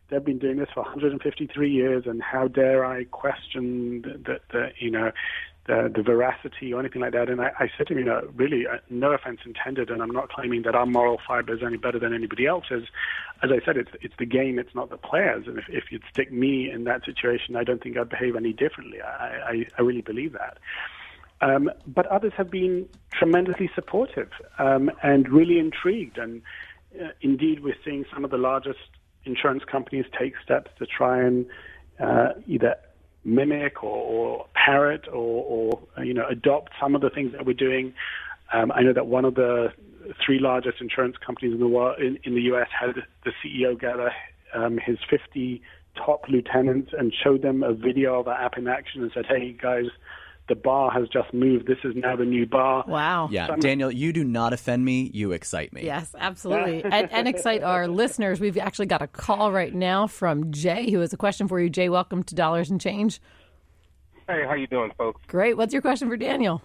they've 0.09 0.23
been 0.23 0.39
doing 0.39 0.57
this 0.57 0.69
for 0.73 0.83
153 0.83 1.71
years, 1.71 2.05
and 2.05 2.21
how 2.21 2.47
dare 2.47 2.85
I 2.85 3.05
question 3.05 4.23
that? 4.25 4.41
The, 4.51 4.69
you 4.79 4.91
know, 4.91 5.11
the, 5.67 5.91
the 5.93 6.01
veracity 6.01 6.73
or 6.73 6.79
anything 6.79 7.01
like 7.01 7.11
that. 7.11 7.29
And 7.29 7.41
I, 7.41 7.51
I 7.59 7.69
said 7.77 7.87
to 7.87 7.93
him, 7.93 7.99
you 7.99 8.05
know, 8.05 8.27
really, 8.35 8.65
uh, 8.65 8.77
no 8.89 9.11
offense 9.11 9.41
intended, 9.45 9.89
and 9.89 10.01
I'm 10.01 10.11
not 10.11 10.29
claiming 10.29 10.63
that 10.63 10.75
our 10.75 10.85
moral 10.85 11.19
fiber 11.27 11.53
is 11.53 11.61
any 11.61 11.77
better 11.77 11.99
than 11.99 12.13
anybody 12.13 12.45
else's. 12.45 12.85
As 13.43 13.51
I 13.51 13.63
said, 13.65 13.77
it's 13.77 13.91
it's 14.01 14.15
the 14.17 14.25
game, 14.25 14.57
it's 14.57 14.73
not 14.73 14.89
the 14.89 14.97
players. 14.97 15.45
And 15.45 15.57
if, 15.57 15.65
if 15.69 15.91
you'd 15.91 16.03
stick 16.11 16.31
me 16.31 16.71
in 16.71 16.85
that 16.85 17.05
situation, 17.05 17.55
I 17.55 17.63
don't 17.63 17.83
think 17.83 17.97
I'd 17.97 18.09
behave 18.09 18.35
any 18.35 18.53
differently. 18.53 19.01
I, 19.01 19.07
I, 19.07 19.67
I 19.77 19.81
really 19.81 20.01
believe 20.01 20.33
that. 20.33 20.57
Um, 21.39 21.69
but 21.85 22.07
others 22.07 22.33
have 22.35 22.49
been 22.49 22.89
tremendously 23.11 23.69
supportive 23.75 24.31
um, 24.57 24.89
and 25.03 25.29
really 25.29 25.59
intrigued. 25.59 26.17
And 26.17 26.41
uh, 26.99 27.09
indeed, 27.21 27.63
we're 27.63 27.77
seeing 27.85 28.05
some 28.11 28.25
of 28.25 28.31
the 28.31 28.37
largest 28.37 28.79
insurance 29.27 29.63
companies 29.69 30.05
take 30.17 30.33
steps 30.43 30.71
to 30.79 30.85
try 30.85 31.21
and 31.21 31.45
uh, 31.99 32.29
either 32.47 32.75
mimic 33.23 33.83
or, 33.83 33.97
or 33.97 34.45
parrot 34.53 35.07
or, 35.07 35.79
or, 35.97 36.03
you 36.03 36.13
know 36.13 36.25
adopt 36.27 36.71
some 36.79 36.95
of 36.95 37.01
the 37.01 37.09
things 37.09 37.31
that 37.33 37.45
we're 37.45 37.53
doing. 37.53 37.93
Um, 38.53 38.71
I 38.71 38.81
know 38.81 38.93
that 38.93 39.07
one 39.07 39.25
of 39.25 39.35
the 39.35 39.73
three 40.25 40.39
largest 40.39 40.79
insurance 40.79 41.17
companies 41.23 41.53
in 41.53 41.59
the 41.59 41.67
world 41.67 41.99
in, 41.99 42.17
in 42.23 42.33
the 42.33 42.41
U.S. 42.43 42.67
had 42.77 42.95
the 43.25 43.31
CEO 43.43 43.79
gather 43.79 44.11
um, 44.53 44.79
his 44.83 44.97
50 45.09 45.61
top 45.95 46.23
lieutenants 46.29 46.91
and 46.97 47.13
showed 47.13 47.41
them 47.41 47.63
a 47.63 47.73
video 47.73 48.19
of 48.19 48.27
our 48.27 48.39
app 48.41 48.57
in 48.57 48.67
action 48.67 49.01
and 49.01 49.11
said, 49.13 49.25
"Hey 49.25 49.55
guys, 49.59 49.87
the 50.47 50.55
bar 50.55 50.91
has 50.91 51.07
just 51.09 51.33
moved. 51.33 51.67
This 51.67 51.77
is 51.83 51.93
now 51.95 52.15
the 52.15 52.25
new 52.25 52.45
bar. 52.45 52.83
Wow. 52.87 53.29
Yeah, 53.31 53.47
so 53.47 53.55
Daniel, 53.57 53.91
you 53.91 54.13
do 54.13 54.23
not 54.23 54.53
offend 54.53 54.85
me. 54.85 55.11
You 55.13 55.31
excite 55.31 55.73
me. 55.73 55.83
Yes, 55.83 56.15
absolutely. 56.17 56.83
and, 56.83 57.11
and, 57.11 57.27
excite 57.27 57.63
our 57.63 57.87
listeners. 57.87 58.39
We've 58.39 58.57
actually 58.57 58.85
got 58.85 59.01
a 59.01 59.07
call 59.07 59.51
right 59.51 59.73
now 59.73 60.07
from 60.07 60.51
Jay, 60.51 60.89
who 60.89 60.99
has 60.99 61.13
a 61.13 61.17
question 61.17 61.47
for 61.47 61.59
you. 61.59 61.69
Jay, 61.69 61.89
welcome 61.89 62.23
to 62.23 62.35
Dollars 62.35 62.69
and 62.69 62.79
Change. 62.79 63.19
Hey, 64.27 64.43
how 64.45 64.53
you 64.53 64.67
doing, 64.67 64.91
folks? 64.97 65.21
Great. 65.27 65.57
What's 65.57 65.73
your 65.73 65.81
question 65.81 66.09
for 66.09 66.17
Daniel? 66.17 66.61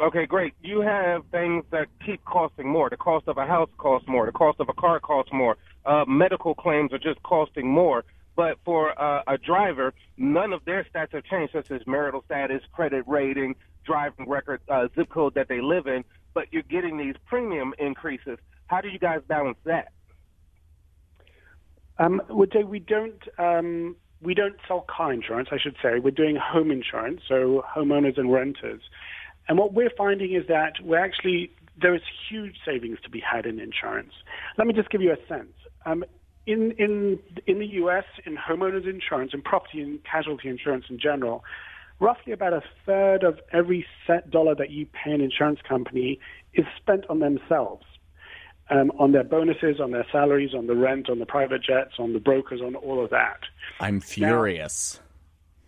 Okay, 0.00 0.26
great. 0.26 0.54
You 0.60 0.80
have 0.80 1.22
things 1.30 1.64
that 1.70 1.86
keep 2.04 2.24
costing 2.24 2.68
more. 2.68 2.90
The 2.90 2.96
cost 2.96 3.28
of 3.28 3.38
a 3.38 3.46
house 3.46 3.70
costs 3.78 4.08
more. 4.08 4.26
The 4.26 4.32
cost 4.32 4.58
of 4.60 4.68
a 4.68 4.72
car 4.72 4.98
costs 4.98 5.32
more. 5.32 5.56
Uh, 5.86 6.04
medical 6.08 6.54
claims 6.54 6.92
are 6.92 6.98
just 6.98 7.22
costing 7.22 7.68
more. 7.68 8.04
But 8.36 8.58
for 8.64 9.00
uh, 9.00 9.22
a 9.26 9.38
driver, 9.38 9.94
none 10.16 10.52
of 10.52 10.64
their 10.64 10.84
stats 10.84 11.12
have 11.12 11.24
changed, 11.24 11.52
such 11.52 11.70
as 11.70 11.86
marital 11.86 12.22
status, 12.24 12.62
credit 12.72 13.04
rating, 13.06 13.54
driving 13.84 14.28
record, 14.28 14.60
uh, 14.68 14.88
zip 14.94 15.08
code 15.08 15.34
that 15.34 15.48
they 15.48 15.60
live 15.60 15.86
in. 15.86 16.04
But 16.32 16.52
you're 16.52 16.62
getting 16.62 16.98
these 16.98 17.14
premium 17.26 17.74
increases. 17.78 18.38
How 18.66 18.80
do 18.80 18.88
you 18.88 18.98
guys 18.98 19.20
balance 19.28 19.58
that? 19.64 19.92
Um, 21.98 22.20
we 22.28 22.80
don't 22.80 23.22
um, 23.38 23.96
we 24.20 24.34
don't 24.34 24.56
sell 24.66 24.84
car 24.88 25.12
insurance, 25.12 25.50
I 25.52 25.58
should 25.58 25.76
say. 25.82 26.00
We're 26.00 26.10
doing 26.10 26.36
home 26.36 26.70
insurance, 26.70 27.20
so 27.28 27.64
homeowners 27.76 28.18
and 28.18 28.32
renters. 28.32 28.82
And 29.48 29.58
what 29.58 29.74
we're 29.74 29.92
finding 29.96 30.32
is 30.32 30.46
that 30.48 30.74
we're 30.82 30.98
actually 30.98 31.50
there 31.80 31.94
is 31.94 32.02
huge 32.28 32.56
savings 32.64 32.98
to 33.02 33.10
be 33.10 33.20
had 33.20 33.46
in 33.46 33.60
insurance. 33.60 34.12
Let 34.58 34.66
me 34.66 34.74
just 34.74 34.90
give 34.90 35.02
you 35.02 35.12
a 35.12 35.26
sense. 35.28 35.52
Um, 35.86 36.04
in 36.46 36.72
in 36.72 37.18
in 37.46 37.58
the 37.58 37.66
U.S. 37.66 38.04
in 38.24 38.36
homeowners 38.36 38.88
insurance 38.88 39.32
and 39.32 39.42
property 39.42 39.80
and 39.80 40.00
casualty 40.04 40.48
insurance 40.48 40.86
in 40.88 40.98
general, 40.98 41.44
roughly 42.00 42.32
about 42.32 42.52
a 42.52 42.62
third 42.84 43.22
of 43.22 43.38
every 43.52 43.86
set 44.06 44.30
dollar 44.30 44.54
that 44.54 44.70
you 44.70 44.86
pay 44.86 45.12
an 45.12 45.20
insurance 45.20 45.60
company 45.66 46.18
is 46.52 46.66
spent 46.76 47.04
on 47.08 47.20
themselves, 47.20 47.84
um, 48.70 48.92
on 48.98 49.12
their 49.12 49.24
bonuses, 49.24 49.80
on 49.80 49.90
their 49.90 50.06
salaries, 50.12 50.54
on 50.54 50.66
the 50.66 50.74
rent, 50.74 51.08
on 51.08 51.18
the 51.18 51.26
private 51.26 51.62
jets, 51.62 51.94
on 51.98 52.12
the 52.12 52.20
brokers, 52.20 52.60
on 52.60 52.74
all 52.74 53.02
of 53.02 53.10
that. 53.10 53.40
I'm 53.80 54.00
furious. 54.00 55.00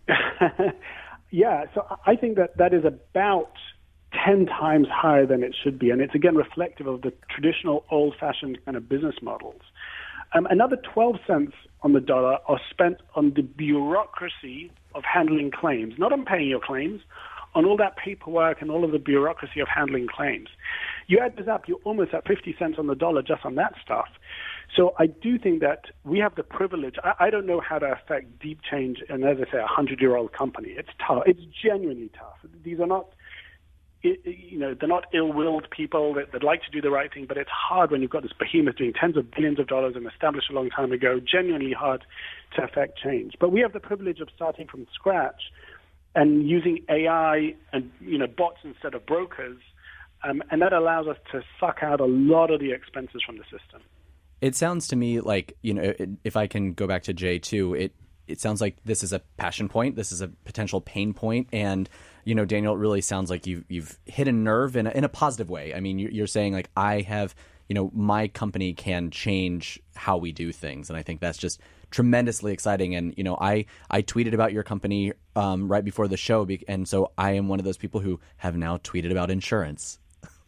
Now, 0.07 0.15
yeah, 1.31 1.65
so 1.73 1.85
I 2.05 2.15
think 2.15 2.37
that 2.37 2.57
that 2.57 2.73
is 2.73 2.85
about 2.85 3.51
10 4.25 4.45
times 4.45 4.87
higher 4.89 5.25
than 5.25 5.43
it 5.43 5.55
should 5.61 5.77
be. 5.77 5.89
And 5.89 6.01
it's 6.01 6.15
again 6.15 6.35
reflective 6.35 6.87
of 6.87 7.01
the 7.01 7.13
traditional 7.29 7.85
old 7.91 8.15
fashioned 8.19 8.63
kind 8.63 8.77
of 8.77 8.87
business 8.87 9.15
models. 9.21 9.61
Um, 10.33 10.45
another 10.49 10.77
12 10.93 11.17
cents 11.25 11.53
on 11.81 11.93
the 11.93 11.99
dollar 11.99 12.37
are 12.47 12.59
spent 12.69 12.97
on 13.15 13.33
the 13.35 13.41
bureaucracy 13.41 14.71
of 14.95 15.03
handling 15.03 15.51
claims, 15.51 15.93
not 15.97 16.11
on 16.11 16.25
paying 16.25 16.49
your 16.49 16.59
claims, 16.59 17.01
on 17.55 17.65
all 17.65 17.77
that 17.77 17.97
paperwork 17.97 18.61
and 18.61 18.69
all 18.69 18.83
of 18.83 18.91
the 18.91 18.99
bureaucracy 18.99 19.59
of 19.59 19.67
handling 19.67 20.07
claims. 20.07 20.49
You 21.07 21.19
add 21.19 21.37
this 21.37 21.47
up, 21.47 21.67
you're 21.67 21.79
almost 21.85 22.13
at 22.13 22.27
50 22.27 22.55
cents 22.59 22.75
on 22.77 22.87
the 22.87 22.95
dollar 22.95 23.21
just 23.21 23.45
on 23.45 23.55
that 23.55 23.73
stuff. 23.83 24.09
So 24.75 24.93
I 24.99 25.07
do 25.07 25.39
think 25.39 25.61
that 25.61 25.85
we 26.03 26.19
have 26.19 26.35
the 26.35 26.43
privilege. 26.43 26.95
I, 27.03 27.13
I 27.19 27.29
don't 27.29 27.47
know 27.47 27.61
how 27.61 27.79
to 27.79 27.87
affect 27.87 28.39
deep 28.39 28.59
change, 28.69 29.01
and 29.09 29.23
as 29.23 29.37
I 29.37 29.51
say, 29.51 29.57
a 29.59 29.65
hundred-year-old 29.65 30.33
company. 30.33 30.69
It's 30.77 30.89
tough. 31.05 31.23
It's 31.25 31.41
genuinely 31.63 32.11
tough. 32.13 32.37
These 32.63 32.79
are 32.79 32.85
not 32.85 33.07
you 34.03 34.59
know, 34.59 34.75
they're 34.79 34.87
not 34.87 35.05
ill-willed 35.13 35.67
people 35.71 36.13
that, 36.13 36.31
that 36.31 36.43
like 36.43 36.61
to 36.63 36.71
do 36.71 36.81
the 36.81 36.91
right 36.91 37.11
thing, 37.11 37.25
but 37.27 37.37
it's 37.37 37.49
hard 37.49 37.91
when 37.91 38.01
you've 38.01 38.11
got 38.11 38.23
this 38.23 38.31
behemoth 38.37 38.75
doing 38.75 38.93
tens 38.93 39.17
of 39.17 39.31
billions 39.31 39.59
of 39.59 39.67
dollars 39.67 39.95
and 39.95 40.05
established 40.07 40.49
a 40.49 40.53
long 40.53 40.69
time 40.69 40.91
ago, 40.91 41.19
genuinely 41.19 41.73
hard 41.73 42.05
to 42.55 42.63
affect 42.63 42.99
change. 42.99 43.33
But 43.39 43.51
we 43.51 43.61
have 43.61 43.73
the 43.73 43.79
privilege 43.79 44.19
of 44.19 44.29
starting 44.35 44.67
from 44.67 44.85
scratch 44.93 45.41
and 46.15 46.47
using 46.47 46.83
AI 46.89 47.55
and, 47.73 47.91
you 47.99 48.17
know, 48.17 48.27
bots 48.27 48.59
instead 48.63 48.93
of 48.93 49.05
brokers, 49.05 49.57
um, 50.23 50.43
and 50.51 50.61
that 50.61 50.73
allows 50.73 51.07
us 51.07 51.17
to 51.31 51.41
suck 51.59 51.79
out 51.81 51.99
a 51.99 52.05
lot 52.05 52.51
of 52.51 52.59
the 52.59 52.71
expenses 52.71 53.21
from 53.25 53.37
the 53.37 53.43
system. 53.43 53.81
It 54.41 54.55
sounds 54.55 54.87
to 54.89 54.95
me 54.95 55.19
like, 55.21 55.57
you 55.61 55.73
know, 55.73 55.93
if 56.23 56.37
I 56.37 56.47
can 56.47 56.73
go 56.73 56.87
back 56.87 57.03
to 57.03 57.13
Jay 57.13 57.39
too, 57.39 57.73
it, 57.73 57.95
it 58.27 58.39
sounds 58.39 58.61
like 58.61 58.77
this 58.83 59.03
is 59.03 59.13
a 59.13 59.19
passion 59.37 59.69
point, 59.69 59.95
this 59.95 60.11
is 60.11 60.21
a 60.21 60.27
potential 60.27 60.81
pain 60.81 61.13
point, 61.13 61.47
and 61.51 61.89
you 62.27 62.35
know, 62.35 62.45
Daniel, 62.45 62.73
it 62.73 62.77
really 62.77 63.01
sounds 63.01 63.29
like 63.29 63.47
you've 63.47 63.63
you've 63.69 63.97
hit 64.05 64.27
a 64.27 64.31
nerve 64.31 64.75
in 64.75 64.87
a, 64.87 64.91
in 64.91 65.03
a 65.03 65.09
positive 65.09 65.49
way. 65.49 65.73
I 65.73 65.79
mean, 65.79 65.97
you're 65.99 66.27
saying 66.27 66.53
like 66.53 66.69
I 66.75 67.01
have 67.01 67.33
you 67.67 67.73
know, 67.73 67.91
my 67.93 68.27
company 68.29 68.73
can 68.73 69.11
change 69.11 69.79
how 69.95 70.17
we 70.17 70.31
do 70.31 70.51
things. 70.51 70.89
And 70.89 70.97
I 70.97 71.03
think 71.03 71.19
that's 71.19 71.37
just 71.37 71.59
tremendously 71.91 72.53
exciting. 72.53 72.95
And, 72.95 73.13
you 73.17 73.23
know, 73.23 73.37
I, 73.39 73.65
I 73.89 74.01
tweeted 74.01 74.33
about 74.33 74.53
your 74.53 74.63
company 74.63 75.13
um, 75.35 75.69
right 75.69 75.83
before 75.83 76.07
the 76.07 76.17
show. 76.17 76.47
And 76.67 76.87
so 76.87 77.11
I 77.17 77.31
am 77.31 77.47
one 77.47 77.59
of 77.59 77.65
those 77.65 77.77
people 77.77 77.99
who 77.99 78.19
have 78.37 78.55
now 78.55 78.77
tweeted 78.77 79.11
about 79.11 79.31
insurance. 79.31 79.99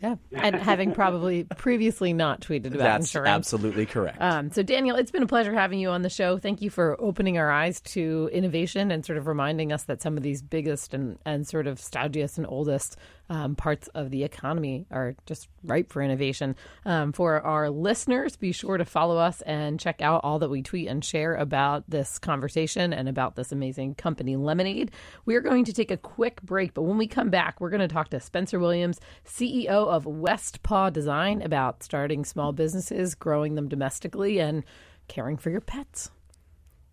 Yeah, 0.02 0.16
and 0.32 0.56
having 0.56 0.94
probably 0.94 1.44
previously 1.44 2.14
not 2.14 2.42
tweeted 2.42 2.68
about 2.68 2.78
That's 2.78 3.08
insurance. 3.08 3.30
absolutely 3.30 3.86
correct. 3.86 4.22
Um, 4.22 4.52
so, 4.52 4.64
Daniel, 4.64 4.96
it's 4.96 5.12
been 5.12 5.24
a 5.24 5.28
pleasure 5.28 5.54
having 5.54 5.80
you 5.80 5.90
on 5.90 6.04
the 6.04 6.10
show. 6.10 6.38
Thank 6.38 6.62
you 6.62 6.70
for 6.70 7.00
opening 7.02 7.38
our 7.38 7.52
eyes 7.52 7.82
to 7.82 8.30
innovation 8.32 8.92
and 8.92 9.06
sort 9.06 9.18
of 9.18 9.28
reminding 9.28 9.74
us 9.74 9.84
that 9.84 10.02
some 10.02 10.16
of 10.16 10.24
these 10.24 10.42
biggest 10.42 10.94
and, 10.94 11.18
and 11.26 11.46
sort 11.46 11.68
of 11.68 11.80
stodgiest 11.80 12.38
and 12.38 12.48
oldest 12.48 12.98
um, 13.30 13.56
parts 13.56 13.88
of 13.90 14.10
the 14.10 14.24
economy 14.24 14.86
are 14.92 15.16
just 15.26 15.48
ripe 15.64 15.92
for 15.92 16.02
innovation. 16.02 16.56
Um, 16.86 17.14
for 17.14 17.42
our 17.42 17.70
listeners, 17.70 18.36
be 18.36 18.52
sure 18.52 18.78
to 18.78 18.86
follow 18.86 19.18
us 19.18 19.42
and 19.42 19.80
check 19.80 20.02
out 20.02 20.22
all 20.24 20.40
that 20.40 20.50
we 20.50 20.62
tweet 20.62 20.88
and 20.88 21.04
share 21.06 21.36
about 21.36 21.90
this 21.90 22.18
conversation 22.18 22.92
and 22.92 23.08
about 23.08 23.36
this 23.36 23.52
amazing 23.52 23.96
company, 23.96 24.36
Lemonade. 24.36 24.92
We 25.26 25.36
are 25.36 25.42
going 25.42 25.66
to 25.66 25.74
take 25.74 25.92
a 25.92 25.98
quick 25.98 26.42
break, 26.42 26.74
but 26.74 26.84
when 26.84 26.98
we 26.98 27.08
come 27.08 27.30
back, 27.30 27.62
we're 27.62 27.70
going 27.70 27.80
to 27.82 27.88
talk 27.88 28.10
to 28.10 28.20
Spencer 28.20 28.60
Williams, 28.60 29.00
CEO 29.26 29.68
of 29.68 30.06
West 30.06 30.64
Paw 30.64 30.90
Design, 30.90 31.42
about 31.42 31.84
starting 31.84 32.26
small 32.26 32.52
businesses, 32.52 33.16
growing 33.16 33.56
them 33.56 33.68
domestically, 33.68 34.40
and 34.40 34.64
caring 35.08 35.38
for 35.38 35.50
your 35.50 35.62
pets. 35.62 36.10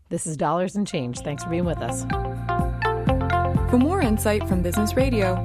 This 0.08 0.26
is 0.26 0.36
Dollars 0.36 0.76
and 0.76 0.86
Change. 0.86 1.20
Thanks 1.20 1.44
for 1.44 1.50
being 1.50 1.64
with 1.64 1.78
us. 1.78 2.04
For 3.70 3.78
more 3.78 4.00
insight 4.00 4.46
from 4.46 4.62
Business 4.62 4.94
Radio, 4.94 5.44